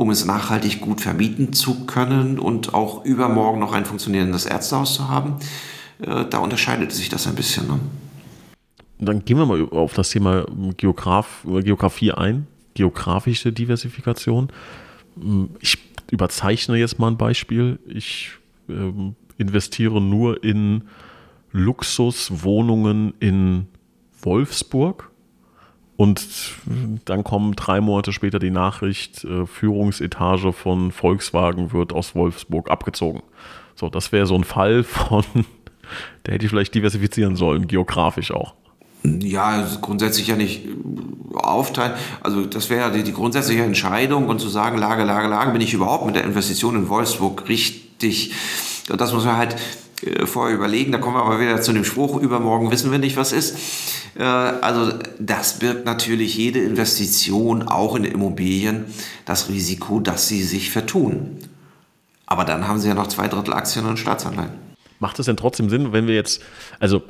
um 0.00 0.08
es 0.08 0.24
nachhaltig 0.24 0.80
gut 0.80 1.02
vermieten 1.02 1.52
zu 1.52 1.84
können 1.84 2.38
und 2.38 2.72
auch 2.72 3.04
übermorgen 3.04 3.60
noch 3.60 3.74
ein 3.74 3.84
funktionierendes 3.84 4.46
Ärztehaus 4.46 4.94
zu 4.94 5.10
haben. 5.10 5.34
Äh, 6.00 6.24
da 6.24 6.38
unterscheidet 6.38 6.90
sich 6.90 7.10
das 7.10 7.26
ein 7.26 7.34
bisschen. 7.34 7.66
Ne? 7.68 7.78
Dann 8.98 9.22
gehen 9.26 9.36
wir 9.36 9.44
mal 9.44 9.62
auf 9.68 9.92
das 9.92 10.08
Thema 10.08 10.46
Geograf, 10.78 11.44
Geografie 11.44 12.12
ein, 12.12 12.46
geografische 12.72 13.52
Diversifikation. 13.52 14.48
Ich 15.60 15.76
überzeichne 16.10 16.78
jetzt 16.78 16.98
mal 16.98 17.08
ein 17.08 17.18
Beispiel. 17.18 17.78
Ich 17.86 18.30
ähm, 18.70 19.16
investiere 19.36 20.00
nur 20.00 20.42
in 20.42 20.84
Luxuswohnungen 21.52 23.12
in 23.20 23.66
Wolfsburg 24.22 25.10
und 26.00 26.22
dann 27.04 27.24
kommen 27.24 27.54
drei 27.56 27.82
Monate 27.82 28.14
später 28.14 28.38
die 28.38 28.48
Nachricht, 28.48 29.22
äh, 29.24 29.44
Führungsetage 29.44 30.54
von 30.54 30.92
Volkswagen 30.92 31.74
wird 31.74 31.92
aus 31.92 32.14
Wolfsburg 32.14 32.70
abgezogen. 32.70 33.22
So, 33.74 33.90
das 33.90 34.10
wäre 34.10 34.24
so 34.24 34.34
ein 34.34 34.44
Fall 34.44 34.82
von, 34.82 35.24
der 36.24 36.32
hätte 36.32 36.46
ich 36.46 36.50
vielleicht 36.50 36.74
diversifizieren 36.74 37.36
sollen, 37.36 37.66
geografisch 37.66 38.30
auch. 38.32 38.54
Ja, 39.02 39.48
also 39.48 39.78
grundsätzlich 39.80 40.26
ja 40.28 40.36
nicht 40.36 40.62
aufteilen. 41.34 41.92
Also 42.22 42.46
das 42.46 42.70
wäre 42.70 42.90
die, 42.92 43.02
die 43.02 43.12
grundsätzliche 43.12 43.64
Entscheidung 43.64 44.28
und 44.28 44.40
zu 44.40 44.48
sagen, 44.48 44.78
Lage, 44.78 45.04
Lage, 45.04 45.28
Lage, 45.28 45.50
bin 45.50 45.60
ich 45.60 45.74
überhaupt 45.74 46.06
mit 46.06 46.14
der 46.14 46.24
Investition 46.24 46.76
in 46.76 46.88
Wolfsburg 46.88 47.46
richtig? 47.46 48.32
Das 48.88 49.12
muss 49.12 49.26
man 49.26 49.36
halt 49.36 49.56
vorher 50.24 50.56
überlegen. 50.56 50.92
Da 50.92 50.98
kommen 50.98 51.16
wir 51.16 51.22
aber 51.22 51.40
wieder 51.40 51.60
zu 51.60 51.72
dem 51.72 51.84
Spruch, 51.84 52.20
übermorgen 52.20 52.70
wissen 52.70 52.90
wir 52.90 52.98
nicht, 52.98 53.16
was 53.16 53.32
ist. 53.32 53.56
Äh, 54.18 54.22
also 54.22 54.92
das 55.18 55.58
birgt 55.58 55.84
natürlich 55.84 56.36
jede 56.36 56.60
Investition, 56.60 57.62
auch 57.62 57.94
in 57.94 58.04
Immobilien, 58.04 58.86
das 59.24 59.48
Risiko, 59.48 60.00
dass 60.00 60.28
sie 60.28 60.42
sich 60.42 60.70
vertun. 60.70 61.38
Aber 62.26 62.44
dann 62.44 62.68
haben 62.68 62.78
sie 62.78 62.88
ja 62.88 62.94
noch 62.94 63.08
zwei 63.08 63.28
Drittel 63.28 63.54
Aktien 63.54 63.86
und 63.86 63.98
Staatsanleihen. 63.98 64.52
Macht 65.00 65.18
es 65.18 65.26
denn 65.26 65.36
trotzdem 65.36 65.70
Sinn, 65.70 65.92
wenn 65.92 66.06
wir 66.06 66.14
jetzt, 66.14 66.42
also 66.78 67.02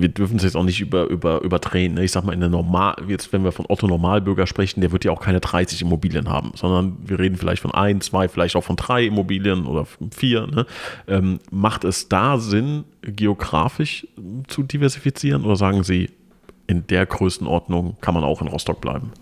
wir 0.00 0.08
dürfen 0.08 0.36
es 0.36 0.42
jetzt 0.42 0.56
auch 0.56 0.64
nicht 0.64 0.80
über, 0.80 1.08
über, 1.08 1.42
überdrehen. 1.42 1.94
Ne? 1.94 2.04
Ich 2.04 2.12
sag 2.12 2.24
mal, 2.24 2.32
in 2.32 2.40
der 2.40 2.48
Normal, 2.48 2.96
jetzt, 3.08 3.32
wenn 3.32 3.44
wir 3.44 3.52
von 3.52 3.66
Otto 3.68 3.86
Normalbürger 3.86 4.46
sprechen, 4.46 4.80
der 4.80 4.92
wird 4.92 5.04
ja 5.04 5.12
auch 5.12 5.20
keine 5.20 5.40
30 5.40 5.82
Immobilien 5.82 6.28
haben, 6.28 6.52
sondern 6.54 6.96
wir 7.04 7.18
reden 7.18 7.36
vielleicht 7.36 7.62
von 7.62 7.72
ein, 7.72 8.00
zwei, 8.00 8.28
vielleicht 8.28 8.56
auch 8.56 8.64
von 8.64 8.76
drei 8.76 9.04
Immobilien 9.04 9.66
oder 9.66 9.86
vier. 10.10 10.46
Ne? 10.46 10.66
Ähm, 11.06 11.40
macht 11.50 11.84
es 11.84 12.08
da 12.08 12.38
Sinn, 12.38 12.84
geografisch 13.02 14.06
zu 14.48 14.62
diversifizieren 14.62 15.44
oder 15.44 15.56
sagen 15.56 15.82
Sie, 15.84 16.10
in 16.66 16.86
der 16.86 17.06
Größenordnung 17.06 17.96
kann 18.00 18.14
man 18.14 18.24
auch 18.24 18.42
in 18.42 18.48
Rostock 18.48 18.80
bleiben? 18.80 19.12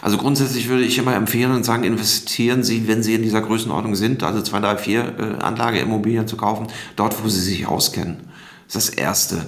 Also 0.00 0.16
grundsätzlich 0.16 0.68
würde 0.68 0.84
ich 0.84 0.98
immer 0.98 1.14
empfehlen 1.14 1.52
und 1.52 1.64
sagen, 1.64 1.84
investieren 1.84 2.62
Sie, 2.62 2.88
wenn 2.88 3.02
Sie 3.02 3.14
in 3.14 3.22
dieser 3.22 3.40
Größenordnung 3.40 3.94
sind, 3.94 4.22
also 4.22 4.40
zwei, 4.42 4.60
drei, 4.60 4.76
vier 4.76 5.14
äh, 5.18 5.42
Anlageimmobilien 5.42 6.26
zu 6.26 6.36
kaufen, 6.36 6.68
dort, 6.96 7.22
wo 7.22 7.28
Sie 7.28 7.40
sich 7.40 7.66
auskennen. 7.66 8.28
Das 8.66 8.84
ist 8.84 8.88
das 8.90 8.98
Erste. 8.98 9.46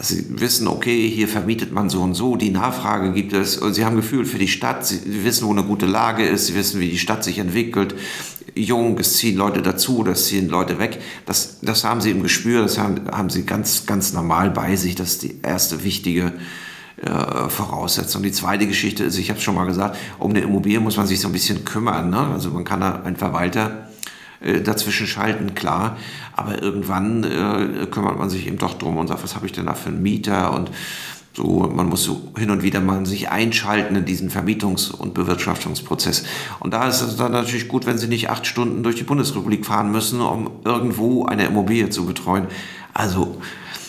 Dass 0.00 0.08
sie 0.08 0.40
wissen, 0.40 0.66
okay, 0.66 1.10
hier 1.10 1.28
vermietet 1.28 1.72
man 1.72 1.90
so 1.90 2.00
und 2.00 2.14
so, 2.14 2.36
die 2.36 2.48
Nachfrage 2.48 3.12
gibt 3.12 3.34
es 3.34 3.58
und 3.58 3.74
sie 3.74 3.84
haben 3.84 3.96
Gefühl 3.96 4.24
für 4.24 4.38
die 4.38 4.48
Stadt, 4.48 4.86
sie 4.86 4.98
wissen, 5.24 5.46
wo 5.46 5.50
eine 5.50 5.62
gute 5.62 5.84
Lage 5.84 6.24
ist, 6.24 6.46
sie 6.46 6.54
wissen, 6.54 6.80
wie 6.80 6.88
die 6.88 6.96
Stadt 6.96 7.22
sich 7.22 7.36
entwickelt. 7.36 7.94
Jung, 8.54 8.98
es 8.98 9.18
ziehen 9.18 9.36
Leute 9.36 9.60
dazu 9.60 10.02
es 10.06 10.28
ziehen 10.28 10.48
Leute 10.48 10.78
weg. 10.78 11.02
Das, 11.26 11.58
das 11.60 11.84
haben 11.84 12.00
sie 12.00 12.12
im 12.12 12.22
Gespür, 12.22 12.62
das 12.62 12.78
haben, 12.78 13.10
haben 13.12 13.28
sie 13.28 13.44
ganz, 13.44 13.84
ganz 13.84 14.14
normal 14.14 14.48
bei 14.52 14.74
sich. 14.74 14.94
Das 14.94 15.10
ist 15.10 15.22
die 15.22 15.34
erste 15.42 15.84
wichtige 15.84 16.32
äh, 17.02 17.50
Voraussetzung. 17.50 18.22
Die 18.22 18.32
zweite 18.32 18.66
Geschichte 18.66 19.04
ist, 19.04 19.18
ich 19.18 19.28
habe 19.28 19.36
es 19.36 19.44
schon 19.44 19.54
mal 19.54 19.66
gesagt, 19.66 19.98
um 20.18 20.30
eine 20.30 20.40
Immobilie 20.40 20.80
muss 20.80 20.96
man 20.96 21.08
sich 21.08 21.20
so 21.20 21.28
ein 21.28 21.32
bisschen 21.32 21.66
kümmern. 21.66 22.08
Ne? 22.08 22.26
Also 22.28 22.48
man 22.48 22.64
kann 22.64 22.80
da 22.80 23.02
einen 23.02 23.16
Verwalter 23.16 23.90
äh, 24.40 24.60
dazwischen 24.60 25.06
schalten, 25.06 25.54
klar. 25.54 25.96
Aber 26.34 26.62
irgendwann 26.62 27.24
äh, 27.24 27.86
kümmert 27.86 28.18
man 28.18 28.30
sich 28.30 28.46
eben 28.46 28.58
doch 28.58 28.74
drum 28.74 28.96
und 28.96 29.08
sagt, 29.08 29.22
was 29.22 29.34
habe 29.34 29.46
ich 29.46 29.52
denn 29.52 29.66
da 29.66 29.74
für 29.74 29.88
einen 29.88 30.02
Mieter 30.02 30.52
und 30.54 30.70
so, 31.32 31.70
man 31.72 31.88
muss 31.88 32.02
so 32.02 32.32
hin 32.36 32.50
und 32.50 32.62
wieder 32.62 32.80
mal 32.80 33.06
sich 33.06 33.30
einschalten 33.30 33.94
in 33.94 34.04
diesen 34.04 34.30
Vermietungs- 34.30 34.90
und 34.90 35.14
Bewirtschaftungsprozess. 35.14 36.24
Und 36.58 36.74
da 36.74 36.88
ist 36.88 37.02
es 37.02 37.16
dann 37.16 37.32
natürlich 37.32 37.68
gut, 37.68 37.86
wenn 37.86 37.98
Sie 37.98 38.08
nicht 38.08 38.30
acht 38.30 38.46
Stunden 38.46 38.82
durch 38.82 38.96
die 38.96 39.04
Bundesrepublik 39.04 39.64
fahren 39.64 39.92
müssen, 39.92 40.20
um 40.20 40.50
irgendwo 40.64 41.26
eine 41.26 41.44
Immobilie 41.44 41.88
zu 41.88 42.04
betreuen. 42.04 42.48
Also 42.92 43.40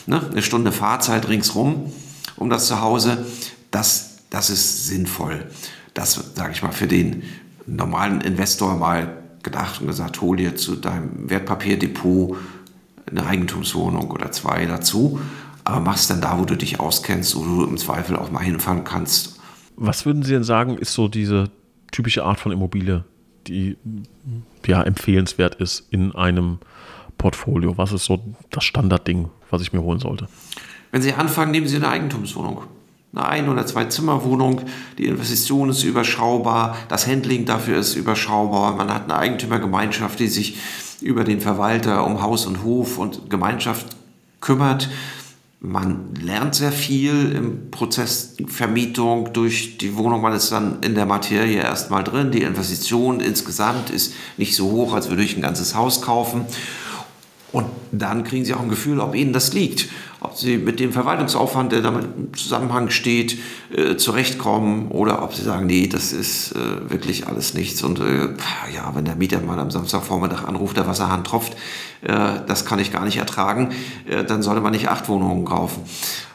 ne, 0.06 0.22
eine 0.32 0.44
Stunde 0.44 0.72
Fahrzeit 0.72 1.28
ringsrum 1.30 1.92
um 2.38 2.50
das 2.50 2.68
Zuhause, 2.68 3.26
das, 3.70 4.18
das 4.30 4.50
ist 4.50 4.88
sinnvoll. 4.88 5.46
Das, 5.94 6.32
sage 6.36 6.54
ich 6.54 6.64
mal, 6.64 6.72
für 6.72 6.88
den 6.88 7.24
normalen 7.66 8.22
Investor 8.22 8.76
mal 8.76 9.21
gedacht 9.44 9.82
und 9.82 9.88
gesagt, 9.88 10.22
hol 10.22 10.38
dir 10.38 10.56
zu 10.56 10.76
deinem 10.76 11.30
Wertpapierdepot 11.30 12.38
eine 13.10 13.26
Eigentumswohnung 13.26 14.12
oder 14.12 14.32
zwei 14.32 14.66
dazu, 14.66 15.20
aber 15.64 15.80
mach's 15.80 16.08
dann 16.08 16.22
da, 16.22 16.40
wo 16.40 16.46
du 16.46 16.56
dich 16.56 16.80
auskennst, 16.80 17.36
wo 17.36 17.44
du 17.44 17.64
im 17.64 17.78
Zweifel 17.78 18.16
auch 18.16 18.32
mal 18.32 18.44
hinfahren 18.44 18.84
kannst. 18.84 19.40
Was 19.76 20.06
würden 20.06 20.24
Sie 20.24 20.34
denn 20.34 20.44
sagen, 20.44 20.78
ist 20.78 20.94
so 20.94 21.08
diese 21.08 21.50
typische 21.92 22.24
Art 22.24 22.40
von 22.40 22.52
Immobilie, 22.52 23.04
die 23.48 23.78
ja 24.66 24.84
empfehlenswert 24.84 25.56
ist 25.56 25.88
in 25.90 26.14
einem 26.16 26.60
Portfolio? 27.18 27.78
Was 27.78 27.92
ist 27.92 28.06
so 28.06 28.24
das 28.50 28.64
Standardding, 28.64 29.30
was 29.50 29.62
ich 29.62 29.74
mir 29.74 29.82
holen 29.82 30.00
sollte? 30.00 30.28
Wenn 30.92 31.02
Sie 31.02 31.14
anfangen, 31.14 31.52
nehmen 31.52 31.68
Sie 31.68 31.78
eine 31.78 31.90
Eigentumswohnung 31.90 32.64
eine 33.14 33.28
Ein- 33.28 33.50
oder 33.50 33.66
Zwei-Zimmer-Wohnung. 33.66 34.62
Die 34.98 35.06
Investition 35.06 35.70
ist 35.70 35.84
überschaubar, 35.84 36.78
das 36.88 37.08
Handling 37.08 37.46
dafür 37.46 37.78
ist 37.78 37.96
überschaubar. 37.96 38.76
Man 38.76 38.94
hat 38.94 39.04
eine 39.06 39.18
Eigentümergemeinschaft, 39.18 40.20
die 40.20 40.28
sich 40.28 40.58
über 41.02 41.24
den 41.24 41.42
Verwalter 41.42 42.06
um 42.06 42.22
Haus 42.22 42.46
und 42.46 42.64
Hof 42.64 42.98
und 42.98 43.30
Gemeinschaft 43.30 43.88
kümmert. 44.40 44.90
Man 45.64 46.16
lernt 46.20 46.56
sehr 46.56 46.72
viel 46.72 47.34
im 47.34 47.70
Prozess 47.70 48.36
Vermietung 48.48 49.32
durch 49.34 49.78
die 49.78 49.96
Wohnung. 49.96 50.22
Man 50.22 50.34
ist 50.34 50.52
dann 50.52 50.82
in 50.82 50.96
der 50.96 51.06
Materie 51.06 51.62
erstmal 51.62 52.04
drin. 52.04 52.32
Die 52.32 52.42
Investition 52.42 53.20
insgesamt 53.20 53.92
ist 53.92 54.14
nicht 54.38 54.56
so 54.56 54.72
hoch, 54.72 54.94
als 54.94 55.10
würde 55.10 55.22
ich 55.22 55.36
ein 55.36 55.42
ganzes 55.42 55.76
Haus 55.76 56.02
kaufen. 56.02 56.46
Und 57.52 57.68
dann 57.92 58.24
kriegen 58.24 58.46
Sie 58.46 58.54
auch 58.54 58.62
ein 58.62 58.70
Gefühl, 58.70 59.00
ob 59.00 59.14
Ihnen 59.14 59.34
das 59.34 59.54
liegt. 59.54 59.90
Ob 60.22 60.38
Sie 60.38 60.58
mit 60.58 60.80
dem 60.80 60.94
Verwaltungsaufwand, 60.94 61.72
der 61.72 61.82
damit 61.82 62.06
im 62.16 62.34
Zusammenhang 62.34 62.92
steht, 62.92 63.40
äh, 63.76 63.98
zurechtkommen 63.98 64.88
oder 64.88 65.22
ob 65.24 65.34
Sie 65.34 65.42
sagen, 65.42 65.66
nee, 65.66 65.88
das 65.88 66.14
ist 66.14 66.54
äh, 66.54 66.90
wirklich 66.90 67.28
alles 67.28 67.54
nichts. 67.54 67.84
Und 67.84 68.00
äh, 68.00 68.30
ja, 68.74 68.92
wenn 68.94 69.04
der 69.04 69.16
Mieter 69.16 69.42
mal 69.42 69.60
am 69.60 69.72
Samstagvormittag 69.72 70.48
anruft, 70.48 70.78
der 70.78 70.88
Wasserhahn 70.88 71.26
tropft, 71.26 71.54
äh, 72.04 72.40
das 72.48 72.66
kann 72.66 72.80
ich 72.80 72.94
gar 72.94 73.04
nicht 73.04 73.18
ertragen, 73.18 73.72
äh, 74.08 74.24
dann 74.24 74.44
sollte 74.44 74.62
man 74.62 74.72
nicht 74.72 74.88
acht 74.88 75.10
Wohnungen 75.10 75.44
kaufen. 75.44 75.82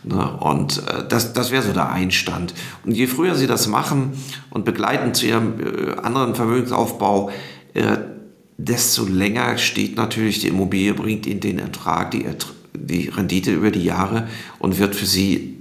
Ne? 0.02 0.36
Und 0.40 0.82
äh, 0.88 1.08
das, 1.08 1.32
das 1.32 1.50
wäre 1.50 1.62
so 1.62 1.72
der 1.72 1.90
Einstand. 1.90 2.52
Und 2.84 2.92
je 2.92 3.06
früher 3.06 3.36
Sie 3.36 3.46
das 3.46 3.68
machen 3.68 4.12
und 4.50 4.66
begleiten 4.66 5.14
zu 5.14 5.26
Ihrem 5.26 5.54
anderen 6.02 6.34
Vermögensaufbau, 6.34 7.30
desto 8.58 9.04
länger 9.04 9.58
steht 9.58 9.96
natürlich 9.96 10.40
die 10.40 10.48
Immobilie, 10.48 10.94
bringt 10.94 11.26
Ihnen 11.26 11.40
den 11.40 11.58
Ertrag, 11.58 12.10
die, 12.10 12.26
die 12.74 13.08
Rendite 13.08 13.52
über 13.52 13.70
die 13.70 13.84
Jahre 13.84 14.28
und 14.58 14.78
wird 14.78 14.94
für 14.94 15.06
Sie 15.06 15.58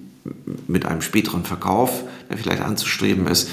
mit 0.67 0.85
einem 0.85 1.01
späteren 1.01 1.43
Verkauf, 1.43 2.03
der 2.29 2.37
vielleicht 2.37 2.61
anzustreben 2.61 3.27
ist, 3.27 3.49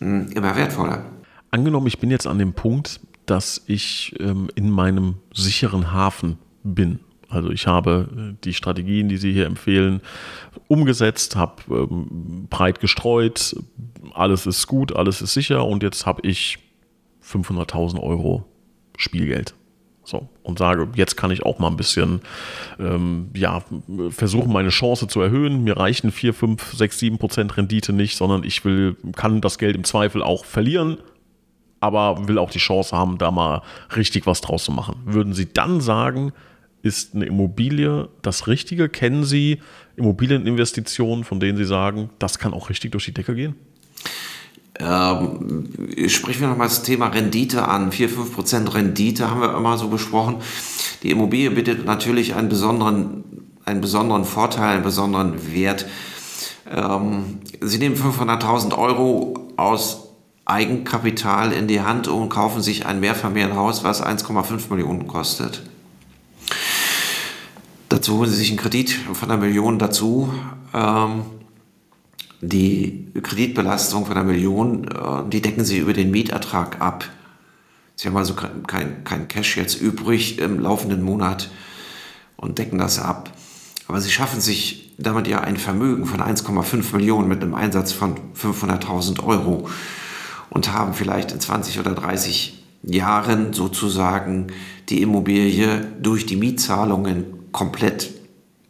hm, 0.00 0.30
immer 0.32 0.56
wertvoller. 0.56 1.04
Angenommen, 1.50 1.86
ich 1.86 1.98
bin 1.98 2.10
jetzt 2.10 2.26
an 2.26 2.38
dem 2.38 2.52
Punkt, 2.52 3.00
dass 3.26 3.62
ich 3.66 4.14
ähm, 4.18 4.48
in 4.54 4.70
meinem 4.70 5.16
sicheren 5.34 5.92
Hafen 5.92 6.38
bin. 6.62 7.00
Also 7.28 7.50
ich 7.50 7.66
habe 7.66 8.08
äh, 8.16 8.36
die 8.44 8.54
Strategien, 8.54 9.08
die 9.08 9.16
Sie 9.16 9.32
hier 9.32 9.46
empfehlen, 9.46 10.00
umgesetzt, 10.68 11.36
habe 11.36 11.62
ähm, 11.70 12.46
breit 12.48 12.80
gestreut, 12.80 13.56
alles 14.14 14.46
ist 14.46 14.66
gut, 14.66 14.94
alles 14.94 15.22
ist 15.22 15.34
sicher 15.34 15.64
und 15.64 15.82
jetzt 15.82 16.06
habe 16.06 16.26
ich 16.26 16.58
500.000 17.24 18.00
Euro 18.00 18.44
Spielgeld. 18.96 19.54
So, 20.06 20.28
und 20.44 20.60
sage, 20.60 20.88
jetzt 20.94 21.16
kann 21.16 21.32
ich 21.32 21.44
auch 21.44 21.58
mal 21.58 21.66
ein 21.66 21.76
bisschen 21.76 22.20
ähm, 22.78 23.30
ja, 23.34 23.64
versuchen, 24.10 24.52
meine 24.52 24.68
Chance 24.68 25.08
zu 25.08 25.20
erhöhen. 25.20 25.64
Mir 25.64 25.76
reichen 25.76 26.12
4, 26.12 26.32
5, 26.32 26.74
6, 26.74 26.98
7 27.00 27.18
Prozent 27.18 27.56
Rendite 27.56 27.92
nicht, 27.92 28.16
sondern 28.16 28.44
ich 28.44 28.64
will, 28.64 28.96
kann 29.16 29.40
das 29.40 29.58
Geld 29.58 29.74
im 29.74 29.82
Zweifel 29.82 30.22
auch 30.22 30.44
verlieren, 30.44 30.98
aber 31.80 32.28
will 32.28 32.38
auch 32.38 32.50
die 32.50 32.60
Chance 32.60 32.96
haben, 32.96 33.18
da 33.18 33.32
mal 33.32 33.62
richtig 33.96 34.26
was 34.26 34.40
draus 34.40 34.62
zu 34.64 34.70
machen. 34.70 34.94
Würden 35.06 35.32
Sie 35.32 35.52
dann 35.52 35.80
sagen, 35.80 36.32
ist 36.82 37.16
eine 37.16 37.24
Immobilie 37.24 38.08
das 38.22 38.46
Richtige? 38.46 38.88
Kennen 38.88 39.24
Sie 39.24 39.60
Immobilieninvestitionen, 39.96 41.24
von 41.24 41.40
denen 41.40 41.58
Sie 41.58 41.64
sagen, 41.64 42.10
das 42.20 42.38
kann 42.38 42.54
auch 42.54 42.70
richtig 42.70 42.92
durch 42.92 43.06
die 43.06 43.14
Decke 43.14 43.34
gehen? 43.34 43.56
Ähm, 44.78 45.68
sprechen 46.08 46.42
wir 46.42 46.48
nochmal 46.48 46.68
das 46.68 46.82
Thema 46.82 47.08
Rendite 47.08 47.66
an. 47.66 47.92
4, 47.92 48.08
5 48.08 48.34
Prozent 48.34 48.74
Rendite 48.74 49.30
haben 49.30 49.40
wir 49.40 49.54
immer 49.56 49.78
so 49.78 49.88
besprochen. 49.88 50.36
Die 51.02 51.10
Immobilie 51.10 51.50
bietet 51.50 51.84
natürlich 51.84 52.34
einen 52.34 52.48
besonderen, 52.48 53.24
einen 53.64 53.80
besonderen 53.80 54.24
Vorteil, 54.24 54.74
einen 54.74 54.82
besonderen 54.82 55.52
Wert. 55.54 55.86
Ähm, 56.70 57.40
Sie 57.60 57.78
nehmen 57.78 57.96
500.000 57.96 58.76
Euro 58.76 59.48
aus 59.56 60.08
Eigenkapital 60.44 61.52
in 61.52 61.66
die 61.66 61.80
Hand 61.80 62.06
und 62.06 62.28
kaufen 62.28 62.62
sich 62.62 62.86
ein 62.86 63.00
Mehrfamilienhaus, 63.00 63.82
was 63.82 64.04
1,5 64.04 64.70
Millionen 64.70 65.06
kostet. 65.06 65.62
Dazu 67.88 68.18
holen 68.18 68.30
Sie 68.30 68.36
sich 68.36 68.50
einen 68.50 68.58
Kredit 68.58 68.90
von 68.90 69.30
einer 69.30 69.40
Million 69.40 69.78
dazu. 69.78 70.32
Ähm, 70.74 71.22
die 72.40 73.08
Kreditbelastung 73.22 74.06
von 74.06 74.16
einer 74.16 74.26
Million, 74.26 74.88
äh, 74.88 75.28
die 75.30 75.40
decken 75.40 75.64
sie 75.64 75.78
über 75.78 75.92
den 75.92 76.10
Mietertrag 76.10 76.80
ab. 76.80 77.08
Sie 77.94 78.08
haben 78.08 78.16
also 78.16 78.34
kein, 78.34 79.04
kein 79.04 79.28
Cash 79.28 79.56
jetzt 79.56 79.80
übrig 79.80 80.38
im 80.38 80.60
laufenden 80.60 81.02
Monat 81.02 81.50
und 82.36 82.58
decken 82.58 82.78
das 82.78 82.98
ab. 82.98 83.32
Aber 83.88 84.00
sie 84.00 84.10
schaffen 84.10 84.40
sich 84.40 84.94
damit 84.98 85.26
ja 85.28 85.40
ein 85.40 85.56
Vermögen 85.56 86.06
von 86.06 86.20
1,5 86.20 86.94
Millionen 86.96 87.28
mit 87.28 87.42
einem 87.42 87.54
Einsatz 87.54 87.92
von 87.92 88.16
500.000 88.34 89.22
Euro 89.24 89.68
und 90.50 90.72
haben 90.72 90.94
vielleicht 90.94 91.32
in 91.32 91.40
20 91.40 91.78
oder 91.80 91.94
30 91.94 92.62
Jahren 92.82 93.52
sozusagen 93.52 94.48
die 94.88 95.02
Immobilie 95.02 95.86
durch 96.00 96.26
die 96.26 96.36
Mietzahlungen 96.36 97.24
komplett 97.52 98.15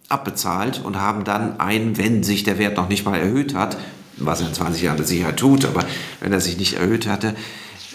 abbezahlt 0.08 0.80
und 0.84 0.96
haben 0.96 1.24
dann 1.24 1.58
ein, 1.60 1.96
wenn 1.96 2.22
sich 2.22 2.44
der 2.44 2.58
Wert 2.58 2.76
noch 2.76 2.88
nicht 2.88 3.04
mal 3.04 3.18
erhöht 3.18 3.54
hat, 3.54 3.76
was 4.16 4.40
er 4.40 4.48
in 4.48 4.54
20 4.54 4.82
Jahren 4.82 4.96
der 4.96 5.06
Sicherheit 5.06 5.36
tut, 5.36 5.64
aber 5.64 5.84
wenn 6.20 6.32
er 6.32 6.40
sich 6.40 6.56
nicht 6.58 6.74
erhöht 6.74 7.06
hatte, 7.06 7.34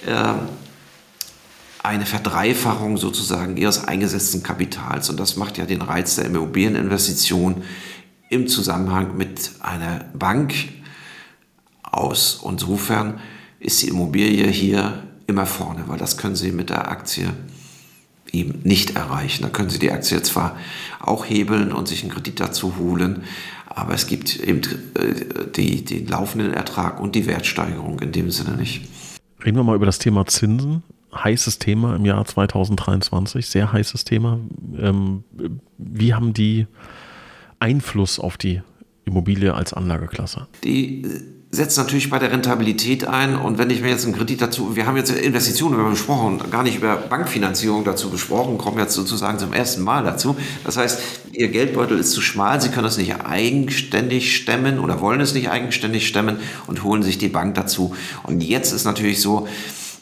äh, 0.06 0.34
eine 1.84 2.06
Verdreifachung 2.06 2.97
sozusagen 2.97 3.58
ihres 3.58 3.86
eingesetzten 3.86 4.43
Kapitals. 4.43 5.10
Und 5.10 5.19
das 5.19 5.36
macht 5.36 5.58
ja 5.58 5.65
den 5.65 5.82
Reiz 5.82 6.15
der 6.15 6.26
Immobilieninvestition 6.26 7.63
im 8.30 8.47
Zusammenhang 8.47 9.17
mit 9.17 9.52
einer 9.62 10.06
Bank 10.13 10.54
aus. 11.82 12.36
Und 12.36 12.62
insofern 12.62 13.19
ist 13.60 13.82
die 13.82 13.88
Immobilie 13.88 14.47
hier 14.47 15.04
immer 15.26 15.45
vorne, 15.45 15.84
weil 15.88 15.97
das 15.97 16.17
können 16.17 16.36
Sie 16.36 16.52
mit 16.52 16.69
der 16.69 16.89
Aktie 16.89 17.32
eben 18.32 18.60
nicht 18.63 18.96
erreichen. 18.96 19.44
Da 19.44 19.50
können 19.50 19.70
Sie 19.70 19.80
die 19.80 19.91
Aktie 19.91 20.22
zwar 20.22 20.58
auch 21.00 21.26
hebeln 21.26 21.72
und 21.72 21.88
sich 21.88 22.04
einen 22.04 22.12
Kredit 22.12 22.39
dazu 22.39 22.78
holen, 22.78 23.24
aber 23.67 23.94
es 23.94 24.08
gibt 24.08 24.39
eben 24.39 24.62
äh, 24.96 25.48
die, 25.56 25.84
den 25.84 26.08
laufenden 26.08 26.54
Ertrag 26.54 27.00
und 27.00 27.15
die 27.15 27.26
Wertsteigerung 27.26 28.00
in 28.00 28.12
dem 28.12 28.32
Sinne 28.32 28.58
nicht. 28.58 28.88
Reden 29.44 29.58
wir 29.58 29.63
mal 29.63 29.76
über 29.76 29.86
das 29.86 30.00
Thema 30.00 30.26
Zinsen. 30.26 30.84
Heißes 31.13 31.60
Thema 31.60 31.96
im 31.98 32.06
Jahr 32.06 32.24
2023, 32.24 33.46
sehr 33.46 33.74
heißes 33.74 34.06
Thema. 34.06 34.39
Ähm, 34.78 35.26
wie 35.78 36.13
haben 36.13 36.34
die 36.34 36.67
Einfluss 37.60 38.17
auf 38.17 38.38
die 38.38 38.62
Immobilie 39.04 39.54
als 39.54 39.74
Anlageklasse? 39.74 40.48
Die 40.63 41.04
setzt 41.54 41.78
natürlich 41.78 42.10
bei 42.10 42.18
der 42.18 42.32
Rentabilität 42.32 43.06
ein. 43.06 43.36
Und 43.36 43.58
wenn 43.58 43.70
ich 43.70 43.82
mir 43.82 43.90
jetzt 43.90 44.06
einen 44.06 44.16
Kredit 44.16 44.42
dazu, 44.42 44.76
wir 44.76 44.86
haben 44.86 44.96
jetzt 44.96 45.12
Investitionen 45.12 45.76
über 45.76 45.90
besprochen, 45.90 46.40
gar 46.50 46.64
nicht 46.64 46.78
über 46.78 46.96
Bankfinanzierung 46.96 47.84
dazu 47.84 48.10
gesprochen, 48.10 48.58
kommen 48.58 48.80
jetzt 48.80 48.94
sozusagen 48.94 49.38
zum 49.38 49.52
ersten 49.52 49.82
Mal 49.82 50.04
dazu. 50.04 50.38
Das 50.64 50.78
heißt, 50.78 51.02
Ihr 51.34 51.50
Geldbeutel 51.50 52.00
ist 52.00 52.12
zu 52.12 52.22
schmal, 52.22 52.62
Sie 52.62 52.70
können 52.70 52.86
das 52.86 52.98
nicht 52.98 53.16
eigenständig 53.26 54.36
stemmen 54.36 54.80
oder 54.80 55.02
wollen 55.02 55.20
es 55.20 55.34
nicht 55.34 55.50
eigenständig 55.50 56.08
stemmen 56.08 56.38
und 56.68 56.84
holen 56.84 57.04
sich 57.04 57.18
die 57.18 57.30
Bank 57.30 57.56
dazu. 57.56 57.96
Und 58.24 58.42
jetzt 58.42 58.72
ist 58.72 58.86
natürlich 58.86 59.22
so, 59.22 59.48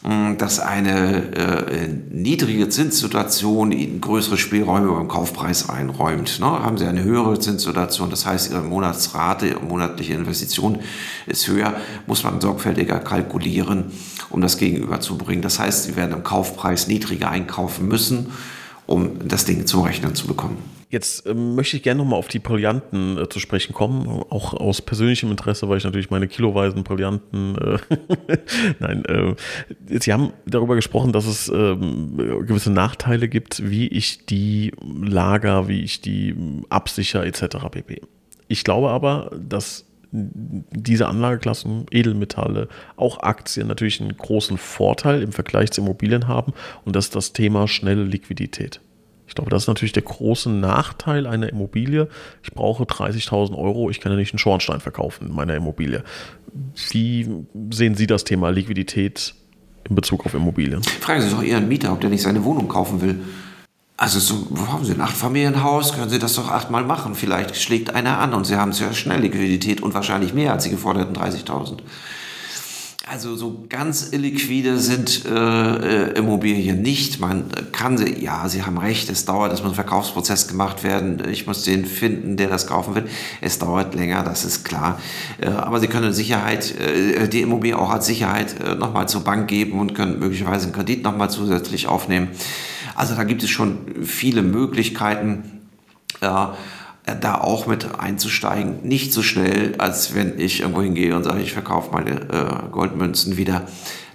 dass 0.02 0.60
eine 0.60 1.34
äh, 1.36 1.88
niedrige 2.10 2.70
Zinssituation 2.70 3.70
ihnen 3.70 4.00
größere 4.00 4.38
Spielräume 4.38 4.92
beim 4.92 5.08
Kaufpreis 5.08 5.68
einräumt. 5.68 6.40
Ne? 6.40 6.46
Haben 6.46 6.78
sie 6.78 6.86
eine 6.86 7.02
höhere 7.02 7.38
Zinssituation, 7.38 8.08
das 8.08 8.24
heißt, 8.24 8.50
ihre 8.50 8.62
Monatsrate, 8.62 9.48
ihre 9.48 9.60
monatliche 9.60 10.14
Investition 10.14 10.78
ist 11.26 11.46
höher, 11.48 11.74
muss 12.06 12.24
man 12.24 12.40
sorgfältiger 12.40 12.98
kalkulieren, 12.98 13.92
um 14.30 14.40
das 14.40 14.56
gegenüberzubringen. 14.56 15.42
Das 15.42 15.58
heißt, 15.58 15.84
sie 15.84 15.96
werden 15.96 16.12
im 16.12 16.22
Kaufpreis 16.22 16.88
niedriger 16.88 17.28
einkaufen 17.28 17.86
müssen, 17.86 18.32
um 18.86 19.28
das 19.28 19.44
Ding 19.44 19.66
zum 19.66 19.82
Rechnen 19.82 20.14
zu 20.14 20.26
bekommen. 20.26 20.79
Jetzt 20.90 21.24
äh, 21.24 21.34
möchte 21.34 21.76
ich 21.76 21.84
gerne 21.84 21.98
nochmal 21.98 22.18
auf 22.18 22.26
die 22.26 22.40
Brillanten 22.40 23.16
äh, 23.16 23.28
zu 23.28 23.38
sprechen 23.38 23.72
kommen, 23.72 24.08
auch 24.28 24.54
aus 24.54 24.82
persönlichem 24.82 25.30
Interesse, 25.30 25.68
weil 25.68 25.78
ich 25.78 25.84
natürlich 25.84 26.10
meine 26.10 26.26
kiloweisen 26.26 26.82
Brillanten, 26.82 27.56
äh, 27.56 27.78
nein, 28.80 29.04
äh, 29.04 29.34
Sie 30.00 30.12
haben 30.12 30.32
darüber 30.46 30.74
gesprochen, 30.74 31.12
dass 31.12 31.26
es 31.26 31.48
ähm, 31.48 32.16
gewisse 32.44 32.72
Nachteile 32.72 33.28
gibt, 33.28 33.70
wie 33.70 33.86
ich 33.86 34.26
die 34.26 34.72
Lager, 34.82 35.68
wie 35.68 35.82
ich 35.82 36.00
die 36.00 36.34
absichere 36.70 37.24
etc. 37.24 37.68
pp. 37.70 38.02
Ich 38.48 38.64
glaube 38.64 38.90
aber, 38.90 39.30
dass 39.40 39.86
diese 40.12 41.06
Anlageklassen, 41.06 41.86
Edelmetalle, 41.92 42.66
auch 42.96 43.22
Aktien 43.22 43.68
natürlich 43.68 44.00
einen 44.00 44.16
großen 44.16 44.58
Vorteil 44.58 45.22
im 45.22 45.30
Vergleich 45.30 45.70
zu 45.70 45.82
Immobilien 45.82 46.26
haben 46.26 46.52
und 46.84 46.96
das 46.96 47.04
ist 47.06 47.14
das 47.14 47.32
Thema 47.32 47.68
schnelle 47.68 48.02
Liquidität. 48.02 48.80
Ich 49.30 49.36
glaube, 49.36 49.48
das 49.48 49.62
ist 49.62 49.68
natürlich 49.68 49.92
der 49.92 50.02
große 50.02 50.50
Nachteil 50.50 51.24
einer 51.24 51.48
Immobilie. 51.48 52.08
Ich 52.42 52.50
brauche 52.50 52.82
30.000 52.82 53.56
Euro, 53.56 53.88
ich 53.88 54.00
kann 54.00 54.10
ja 54.10 54.18
nicht 54.18 54.32
einen 54.32 54.40
Schornstein 54.40 54.80
verkaufen 54.80 55.28
in 55.28 55.32
meiner 55.32 55.54
Immobilie. 55.54 56.02
Wie 56.90 57.28
sehen 57.70 57.94
Sie 57.94 58.08
das 58.08 58.24
Thema 58.24 58.50
Liquidität 58.50 59.36
in 59.88 59.94
Bezug 59.94 60.26
auf 60.26 60.34
Immobilien? 60.34 60.82
Fragen 60.82 61.22
Sie 61.22 61.30
doch 61.30 61.44
Ihren 61.44 61.68
Mieter, 61.68 61.92
ob 61.92 62.00
der 62.00 62.10
nicht 62.10 62.22
seine 62.22 62.42
Wohnung 62.42 62.66
kaufen 62.66 63.02
will. 63.02 63.20
Also 63.96 64.18
so, 64.18 64.48
haben 64.66 64.84
Sie 64.84 64.94
ein 64.94 65.00
Achtfamilienhaus, 65.00 65.92
können 65.92 66.10
Sie 66.10 66.18
das 66.18 66.34
doch 66.34 66.50
achtmal 66.50 66.82
machen. 66.82 67.14
Vielleicht 67.14 67.54
schlägt 67.54 67.94
einer 67.94 68.18
an 68.18 68.34
und 68.34 68.46
Sie 68.46 68.56
haben 68.56 68.72
sehr 68.72 68.94
schnell 68.94 69.20
Liquidität 69.20 69.80
und 69.80 69.94
wahrscheinlich 69.94 70.34
mehr 70.34 70.52
als 70.54 70.64
die 70.64 70.70
geforderten 70.70 71.14
30.000. 71.14 71.78
Also 73.12 73.34
so 73.34 73.64
ganz 73.68 74.10
illiquide 74.12 74.78
sind 74.78 75.24
äh, 75.26 75.30
äh, 75.30 76.16
Immobilien 76.16 76.80
nicht. 76.80 77.18
Man 77.18 77.46
kann 77.72 77.98
sie, 77.98 78.22
ja, 78.22 78.48
Sie 78.48 78.62
haben 78.62 78.78
recht, 78.78 79.10
es 79.10 79.24
dauert, 79.24 79.52
es 79.52 79.64
muss 79.64 79.72
ein 79.72 79.74
Verkaufsprozess 79.74 80.46
gemacht 80.46 80.84
werden. 80.84 81.20
Ich 81.28 81.44
muss 81.44 81.64
den 81.64 81.86
finden, 81.86 82.36
der 82.36 82.48
das 82.48 82.68
kaufen 82.68 82.94
will. 82.94 83.08
Es 83.40 83.58
dauert 83.58 83.96
länger, 83.96 84.22
das 84.22 84.44
ist 84.44 84.64
klar. 84.64 85.00
Äh, 85.40 85.48
aber 85.48 85.80
Sie 85.80 85.88
können 85.88 86.12
Sicherheit, 86.12 86.72
äh, 86.78 87.28
die 87.28 87.40
Immobilie 87.40 87.76
auch 87.76 87.90
als 87.90 88.06
Sicherheit 88.06 88.60
äh, 88.60 88.76
nochmal 88.76 89.08
zur 89.08 89.24
Bank 89.24 89.48
geben 89.48 89.80
und 89.80 89.96
können 89.96 90.20
möglicherweise 90.20 90.66
einen 90.66 90.72
Kredit 90.72 91.02
nochmal 91.02 91.30
zusätzlich 91.30 91.88
aufnehmen. 91.88 92.28
Also 92.94 93.16
da 93.16 93.24
gibt 93.24 93.42
es 93.42 93.50
schon 93.50 94.04
viele 94.04 94.42
Möglichkeiten. 94.42 95.62
Ja, 96.22 96.56
da 97.14 97.36
auch 97.36 97.66
mit 97.66 97.98
einzusteigen. 97.98 98.82
Nicht 98.82 99.12
so 99.12 99.22
schnell, 99.22 99.74
als 99.78 100.14
wenn 100.14 100.38
ich 100.38 100.60
irgendwo 100.60 100.82
hingehe 100.82 101.16
und 101.16 101.24
sage, 101.24 101.42
ich 101.42 101.52
verkaufe 101.52 101.92
meine 101.92 102.20
äh, 102.30 102.70
Goldmünzen 102.70 103.36
wieder. 103.36 103.66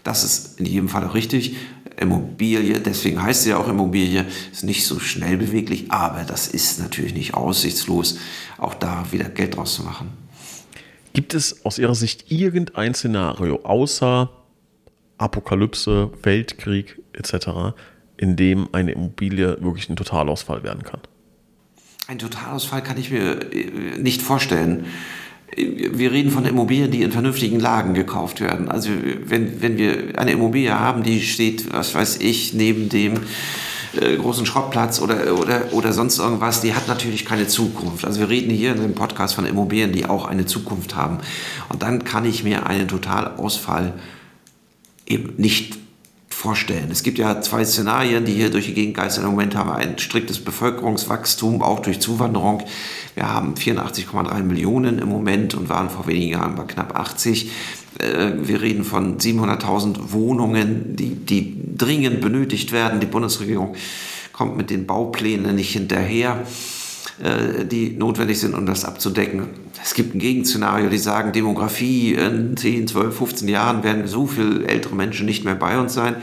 Das 0.04 0.24
ist 0.24 0.60
in 0.60 0.66
jedem 0.66 0.90
Fall 0.90 1.04
auch 1.04 1.16
richtig. 1.16 1.56
Immobilie, 1.98 2.80
deswegen 2.80 3.22
heißt 3.22 3.44
sie 3.44 3.52
ja 3.52 3.58
auch 3.58 3.70
Immobilie, 3.70 4.26
ist 4.52 4.64
nicht 4.64 4.86
so 4.86 5.00
schnell 5.00 5.38
beweglich, 5.38 5.92
aber 5.92 6.24
das 6.24 6.48
ist 6.48 6.80
natürlich 6.80 7.14
nicht 7.14 7.34
aussichtslos, 7.34 8.18
auch 8.58 8.74
da 8.74 9.06
wieder 9.12 9.30
Geld 9.30 9.56
draus 9.56 9.76
zu 9.76 9.84
machen. 9.84 10.12
Gibt 11.14 11.34
es 11.34 11.66
aus 11.66 11.80
Ihrer 11.80 11.96
Sicht 11.96 12.30
irgendein 12.30 12.94
Szenario 12.94 13.62
außer 13.64 14.30
Apokalypse, 15.18 16.12
Weltkrieg 16.24 17.02
etc., 17.14 17.74
in 18.18 18.36
dem 18.36 18.68
eine 18.74 18.92
Immobilie 18.92 19.58
wirklich 19.62 19.90
ein 19.90 19.96
Totalausfall 19.96 20.64
werden 20.64 20.84
kann? 20.84 21.00
Ein 22.08 22.20
Totalausfall 22.20 22.84
kann 22.84 23.00
ich 23.00 23.10
mir 23.10 23.52
äh, 23.52 23.98
nicht 23.98 24.22
vorstellen. 24.22 24.86
Wir 25.56 26.12
reden 26.12 26.32
von 26.32 26.46
Immobilien, 26.46 26.92
die 26.92 27.02
in 27.02 27.12
vernünftigen 27.12 27.60
Lagen 27.60 27.94
gekauft 27.94 28.42
werden. 28.42 28.70
Also 28.70 28.90
wenn, 29.26 29.62
wenn 29.62 29.78
wir 29.78 30.20
eine 30.20 30.32
Immobilie 30.32 30.78
haben, 30.78 31.02
die 31.02 31.22
steht, 31.22 31.72
was 31.74 31.96
weiß 31.96 32.18
ich, 32.18 32.54
neben 32.54 32.90
dem 32.90 33.22
äh, 34.00 34.18
großen 34.18 34.46
Schrottplatz 34.46 35.02
oder, 35.02 35.40
oder, 35.40 35.74
oder 35.74 35.94
sonst 35.94 36.20
irgendwas, 36.20 36.62
die 36.62 36.76
hat 36.76 36.88
natürlich 36.88 37.26
keine 37.26 37.48
Zukunft. 37.48 38.06
Also 38.06 38.20
wir 38.20 38.30
reden 38.30 38.52
hier 38.52 38.74
in 38.74 38.82
dem 38.82 38.94
Podcast 38.94 39.34
von 39.34 39.46
Immobilien, 39.46 39.92
die 39.92 40.06
auch 40.06 40.26
eine 40.26 40.46
Zukunft 40.46 40.96
haben. 40.96 41.20
Und 41.70 41.82
dann 41.82 42.04
kann 42.04 42.26
ich 42.26 42.44
mir 42.44 42.68
einen 42.68 42.88
Totalausfall 42.88 43.94
eben 45.08 45.34
nicht 45.38 45.78
vorstellen. 46.46 46.92
Es 46.92 47.02
gibt 47.02 47.18
ja 47.18 47.42
zwei 47.42 47.66
Szenarien, 47.66 48.24
die 48.24 48.34
hier 48.34 48.52
durch 48.52 48.68
die 48.68 48.76
Gegend 48.76 48.96
geistern. 48.96 49.26
Im 49.26 49.32
Moment 49.32 49.56
haben 49.56 49.72
wir 49.72 49.78
ein 49.78 49.98
striktes 49.98 50.38
Bevölkerungswachstum, 50.38 51.64
auch 51.64 51.80
durch 51.80 52.00
Zuwanderung. 52.00 52.64
Wir 53.16 53.34
haben 53.34 53.56
84,3 53.56 54.44
Millionen 54.44 55.00
im 55.00 55.10
Moment 55.10 55.56
und 55.56 55.70
waren 55.70 55.90
vor 55.90 56.06
wenigen 56.06 56.34
Jahren 56.34 56.54
bei 56.54 56.66
knapp 56.66 56.96
80. 56.96 57.50
Äh, 57.98 58.34
wir 58.44 58.62
reden 58.62 58.84
von 58.84 59.18
700.000 59.18 60.12
Wohnungen, 60.12 60.96
die, 60.96 61.16
die 61.16 61.58
dringend 61.76 62.22
benötigt 62.22 62.72
werden. 62.72 63.00
Die 63.00 63.08
Bundesregierung 63.08 63.76
kommt 64.32 64.56
mit 64.56 64.70
den 64.70 64.86
Bauplänen 64.86 65.56
nicht 65.56 65.72
hinterher. 65.74 66.46
Äh, 67.24 67.64
die 67.66 67.92
notwendig 67.92 68.42
sind, 68.42 68.54
um 68.56 68.66
das 68.66 68.84
abzudecken. 68.84 69.48
Es 69.82 69.94
gibt 69.94 70.16
ein 70.16 70.20
Gegenszenario, 70.20 70.90
die 70.90 70.98
sagen, 70.98 71.32
Demografie 71.32 72.14
in 72.14 72.58
10, 72.58 72.90
12, 72.90 73.18
15 73.18 73.48
Jahren 73.48 73.84
werden 73.84 74.06
so 74.06 74.28
viele 74.28 74.68
ältere 74.68 74.96
Menschen 74.96 75.26
nicht 75.26 75.46
mehr 75.46 75.56
bei 75.56 75.80
uns 75.80 75.94
sein, 75.94 76.18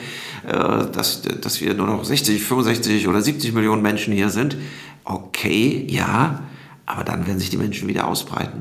äh, 0.47 0.53
dass, 0.53 1.23
dass 1.23 1.63
wir 1.63 1.73
nur 1.73 1.87
noch 1.87 2.05
60, 2.05 2.43
65 2.43 3.09
oder 3.09 3.23
70 3.23 3.55
Millionen 3.55 3.81
Menschen 3.81 4.13
hier 4.13 4.29
sind. 4.29 4.59
Okay, 5.05 5.87
ja, 5.89 6.43
aber 6.85 7.05
dann 7.05 7.27
werden 7.27 7.39
sich 7.39 7.49
die 7.49 7.57
Menschen 7.57 7.89
wieder 7.89 8.07
ausbreiten. 8.07 8.61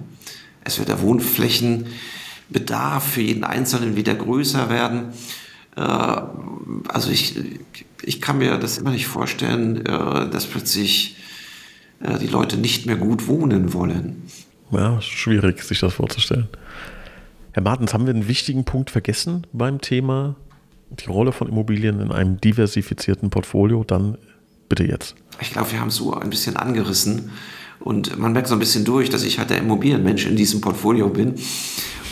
Es 0.64 0.80
wird 0.80 0.88
der 0.88 1.02
Wohnflächenbedarf 1.02 3.04
für 3.04 3.22
jeden 3.22 3.44
Einzelnen 3.44 3.98
wieder 3.98 4.16
größer 4.16 4.70
werden. 4.70 5.10
Äh, 5.76 5.82
also 5.82 7.12
ich, 7.12 7.36
ich 8.04 8.22
kann 8.22 8.38
mir 8.38 8.58
das 8.58 8.78
immer 8.78 8.92
nicht 8.92 9.08
vorstellen, 9.08 9.84
dass 9.84 10.46
plötzlich 10.46 11.18
äh, 12.04 12.18
die 12.20 12.28
Leute 12.28 12.58
nicht 12.58 12.86
mehr 12.86 12.98
gut 12.98 13.28
wohnen 13.28 13.74
wollen. 13.74 14.24
Ja, 14.72 15.02
schwierig, 15.02 15.64
sich 15.64 15.80
das 15.80 15.94
vorzustellen. 15.94 16.48
Herr 17.52 17.64
Martens, 17.64 17.94
haben 17.94 18.06
wir 18.06 18.14
einen 18.14 18.28
wichtigen 18.28 18.64
Punkt 18.64 18.90
vergessen 18.90 19.46
beim 19.52 19.82
Thema 19.82 20.36
die 20.90 21.10
Rolle 21.10 21.32
von 21.32 21.50
Immobilien 21.50 22.00
in 22.00 22.12
einem 22.12 22.40
diversifizierten 22.40 23.30
Portfolio? 23.30 23.84
Dann 23.84 24.18
bitte 24.70 24.86
jetzt. 24.86 25.16
Ich 25.42 25.52
glaube, 25.52 25.72
wir 25.72 25.80
haben 25.82 25.90
es 25.90 25.96
so 25.96 26.14
ein 26.14 26.30
bisschen 26.30 26.56
angerissen 26.56 27.32
und 27.80 28.18
man 28.18 28.32
merkt 28.32 28.48
so 28.48 28.56
ein 28.56 28.60
bisschen 28.60 28.86
durch, 28.86 29.10
dass 29.10 29.24
ich 29.24 29.40
halt 29.40 29.50
der 29.50 29.58
Immobilienmensch 29.58 30.26
in 30.26 30.36
diesem 30.36 30.62
Portfolio 30.62 31.10
bin. 31.10 31.36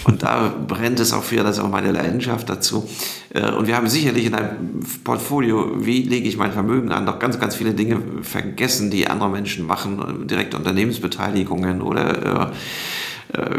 Und 0.05 0.23
da 0.23 0.53
brennt 0.67 0.99
es 0.99 1.13
auch 1.13 1.23
für, 1.23 1.43
das 1.43 1.57
ist 1.57 1.63
auch 1.63 1.69
meine 1.69 1.91
Leidenschaft 1.91 2.49
dazu. 2.49 2.87
Äh, 3.33 3.51
und 3.51 3.67
wir 3.67 3.75
haben 3.75 3.87
sicherlich 3.87 4.25
in 4.25 4.35
einem 4.35 4.79
Portfolio, 5.03 5.85
wie 5.85 6.03
lege 6.03 6.27
ich 6.27 6.37
mein 6.37 6.51
Vermögen 6.51 6.91
an, 6.91 7.05
noch 7.05 7.19
ganz, 7.19 7.39
ganz 7.39 7.55
viele 7.55 7.73
Dinge 7.73 8.01
vergessen, 8.21 8.91
die 8.91 9.07
andere 9.07 9.29
Menschen 9.29 9.65
machen, 9.65 10.27
direkte 10.27 10.57
Unternehmensbeteiligungen 10.57 11.81
oder 11.81 12.49
äh, 12.49 12.51
äh, 12.51 12.55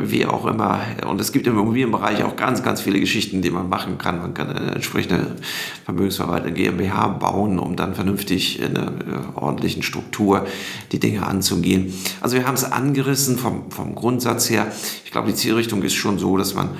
wie 0.03 0.27
auch 0.27 0.47
immer. 0.47 0.81
Und 1.07 1.21
es 1.21 1.31
gibt 1.31 1.47
im 1.47 1.53
Immobilienbereich 1.53 2.25
auch 2.25 2.35
ganz, 2.35 2.63
ganz 2.63 2.81
viele 2.81 2.99
Geschichten, 2.99 3.41
die 3.41 3.51
man 3.51 3.69
machen 3.69 3.99
kann. 3.99 4.19
Man 4.19 4.35
kann 4.35 4.49
eine 4.49 4.73
entsprechende 4.73 5.37
Vermögensverwaltung 5.85 6.55
GmbH 6.55 7.07
bauen, 7.09 7.61
um 7.61 7.77
dann 7.77 7.95
vernünftig 7.95 8.61
in 8.61 8.77
einer 8.77 8.89
äh, 8.89 9.37
ordentlichen 9.37 9.85
Struktur 9.85 10.47
die 10.91 10.99
Dinge 10.99 11.25
anzugehen. 11.25 11.95
Also 12.21 12.37
wir 12.37 12.49
haben 12.49 12.55
es 12.55 12.65
angerissen 12.65 13.39
vom, 13.39 13.71
vom 13.71 13.95
Grundsatz 13.95 14.51
her. 14.51 14.67
Ich 15.05 15.13
glaube, 15.13 15.29
die 15.29 15.37
Zielrichtung 15.37 15.83
ist 15.85 15.95
schon 15.95 16.19
so, 16.19 16.37
dass 16.37 16.55
man, 16.55 16.71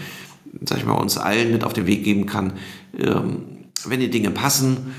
sag 0.65 0.79
ich 0.79 0.85
mal, 0.85 0.95
uns 0.95 1.17
allen 1.17 1.53
mit 1.53 1.63
auf 1.63 1.73
den 1.73 1.87
Weg 1.87 2.03
geben 2.03 2.27
kann, 2.27 2.55
ähm, 2.99 3.43
wenn 3.85 4.01
die 4.01 4.11
Dinge 4.11 4.31
passen, 4.31 4.95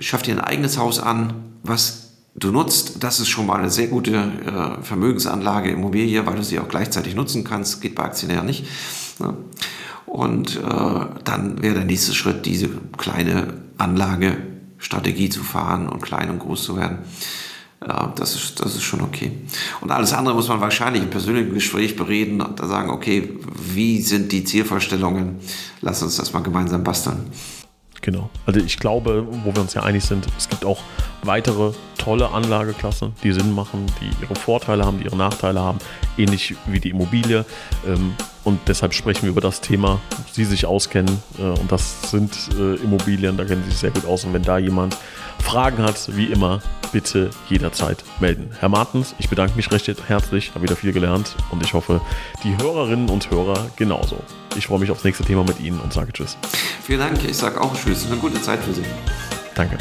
schafft 0.00 0.26
ihr 0.26 0.34
ein 0.34 0.40
eigenes 0.40 0.78
Haus 0.78 0.98
an, 0.98 1.32
was 1.62 2.05
du 2.38 2.50
nutzt, 2.50 3.02
das 3.02 3.20
ist 3.20 3.28
schon 3.28 3.46
mal 3.46 3.58
eine 3.58 3.70
sehr 3.70 3.88
gute 3.88 4.12
äh, 4.14 4.82
Vermögensanlage, 4.82 5.70
Immobilie, 5.70 6.24
weil 6.26 6.36
du 6.36 6.44
sie 6.44 6.58
auch 6.58 6.68
gleichzeitig 6.68 7.14
nutzen 7.14 7.44
kannst. 7.44 7.80
Geht 7.80 7.94
bei 7.94 8.04
Aktien 8.04 8.30
ja 8.30 8.42
nicht. 8.42 8.66
Ne? 9.18 9.34
Und 10.06 10.56
äh, 10.56 10.60
dann 11.24 11.62
wäre 11.62 11.74
der 11.74 11.84
nächste 11.84 12.14
Schritt, 12.14 12.46
diese 12.46 12.68
kleine 12.96 13.54
Anlagestrategie 13.78 15.30
zu 15.30 15.42
fahren 15.42 15.88
und 15.88 16.00
klein 16.00 16.30
und 16.30 16.38
groß 16.38 16.62
zu 16.62 16.76
werden. 16.76 16.98
Äh, 17.80 17.92
das 18.14 18.34
ist, 18.34 18.60
das 18.60 18.76
ist 18.76 18.82
schon 18.82 19.00
okay. 19.00 19.32
Und 19.80 19.90
alles 19.90 20.12
andere 20.12 20.34
muss 20.34 20.48
man 20.48 20.60
wahrscheinlich 20.60 21.02
im 21.02 21.10
persönlichen 21.10 21.54
Gespräch 21.54 21.96
bereden 21.96 22.40
und 22.40 22.60
da 22.60 22.66
sagen, 22.66 22.90
okay, 22.90 23.30
wie 23.74 24.00
sind 24.00 24.30
die 24.30 24.44
Zielvorstellungen? 24.44 25.36
Lass 25.80 26.02
uns 26.02 26.16
das 26.16 26.32
mal 26.32 26.42
gemeinsam 26.42 26.84
basteln. 26.84 27.30
Genau. 28.06 28.30
Also 28.46 28.60
ich 28.60 28.78
glaube, 28.78 29.26
wo 29.42 29.52
wir 29.52 29.60
uns 29.60 29.74
ja 29.74 29.82
einig 29.82 30.04
sind, 30.04 30.28
es 30.38 30.48
gibt 30.48 30.64
auch 30.64 30.78
weitere 31.24 31.72
tolle 31.98 32.30
Anlageklassen, 32.30 33.14
die 33.24 33.32
Sinn 33.32 33.52
machen, 33.52 33.84
die 34.00 34.22
ihre 34.22 34.36
Vorteile 34.36 34.84
haben, 34.84 34.98
die 34.98 35.06
ihre 35.06 35.16
Nachteile 35.16 35.58
haben, 35.58 35.78
ähnlich 36.16 36.54
wie 36.66 36.78
die 36.78 36.90
Immobilie. 36.90 37.44
Ähm, 37.84 38.14
und 38.44 38.60
deshalb 38.68 38.94
sprechen 38.94 39.22
wir 39.22 39.30
über 39.30 39.40
das 39.40 39.60
Thema, 39.60 40.00
Sie 40.30 40.44
sich 40.44 40.66
auskennen. 40.66 41.20
Äh, 41.36 41.42
und 41.42 41.72
das 41.72 42.08
sind 42.08 42.32
äh, 42.56 42.76
Immobilien, 42.76 43.36
da 43.36 43.44
kennen 43.44 43.64
Sie 43.64 43.70
sich 43.70 43.80
sehr 43.80 43.90
gut 43.90 44.06
aus. 44.06 44.24
Und 44.24 44.34
wenn 44.34 44.44
da 44.44 44.56
jemand 44.56 44.96
Fragen 45.42 45.82
hat, 45.82 46.16
wie 46.16 46.26
immer, 46.26 46.60
bitte 46.92 47.30
jederzeit 47.48 48.04
melden. 48.20 48.50
Herr 48.58 48.68
Martens, 48.68 49.14
ich 49.18 49.28
bedanke 49.28 49.54
mich 49.56 49.70
recht 49.70 49.86
herzlich, 50.08 50.50
habe 50.54 50.62
wieder 50.62 50.76
viel 50.76 50.92
gelernt 50.92 51.36
und 51.50 51.62
ich 51.62 51.74
hoffe, 51.74 52.00
die 52.42 52.56
Hörerinnen 52.56 53.08
und 53.08 53.30
Hörer 53.30 53.70
genauso. 53.76 54.22
Ich 54.56 54.66
freue 54.66 54.78
mich 54.78 54.90
aufs 54.90 55.04
nächste 55.04 55.24
Thema 55.24 55.44
mit 55.44 55.60
Ihnen 55.60 55.80
und 55.80 55.92
sage 55.92 56.12
Tschüss. 56.12 56.36
Vielen 56.82 57.00
Dank, 57.00 57.22
ich 57.24 57.36
sage 57.36 57.60
auch 57.60 57.74
Tschüss. 57.76 58.06
Eine 58.06 58.16
gute 58.16 58.40
Zeit 58.40 58.62
für 58.62 58.72
Sie. 58.72 58.84
Danke. 59.54 59.78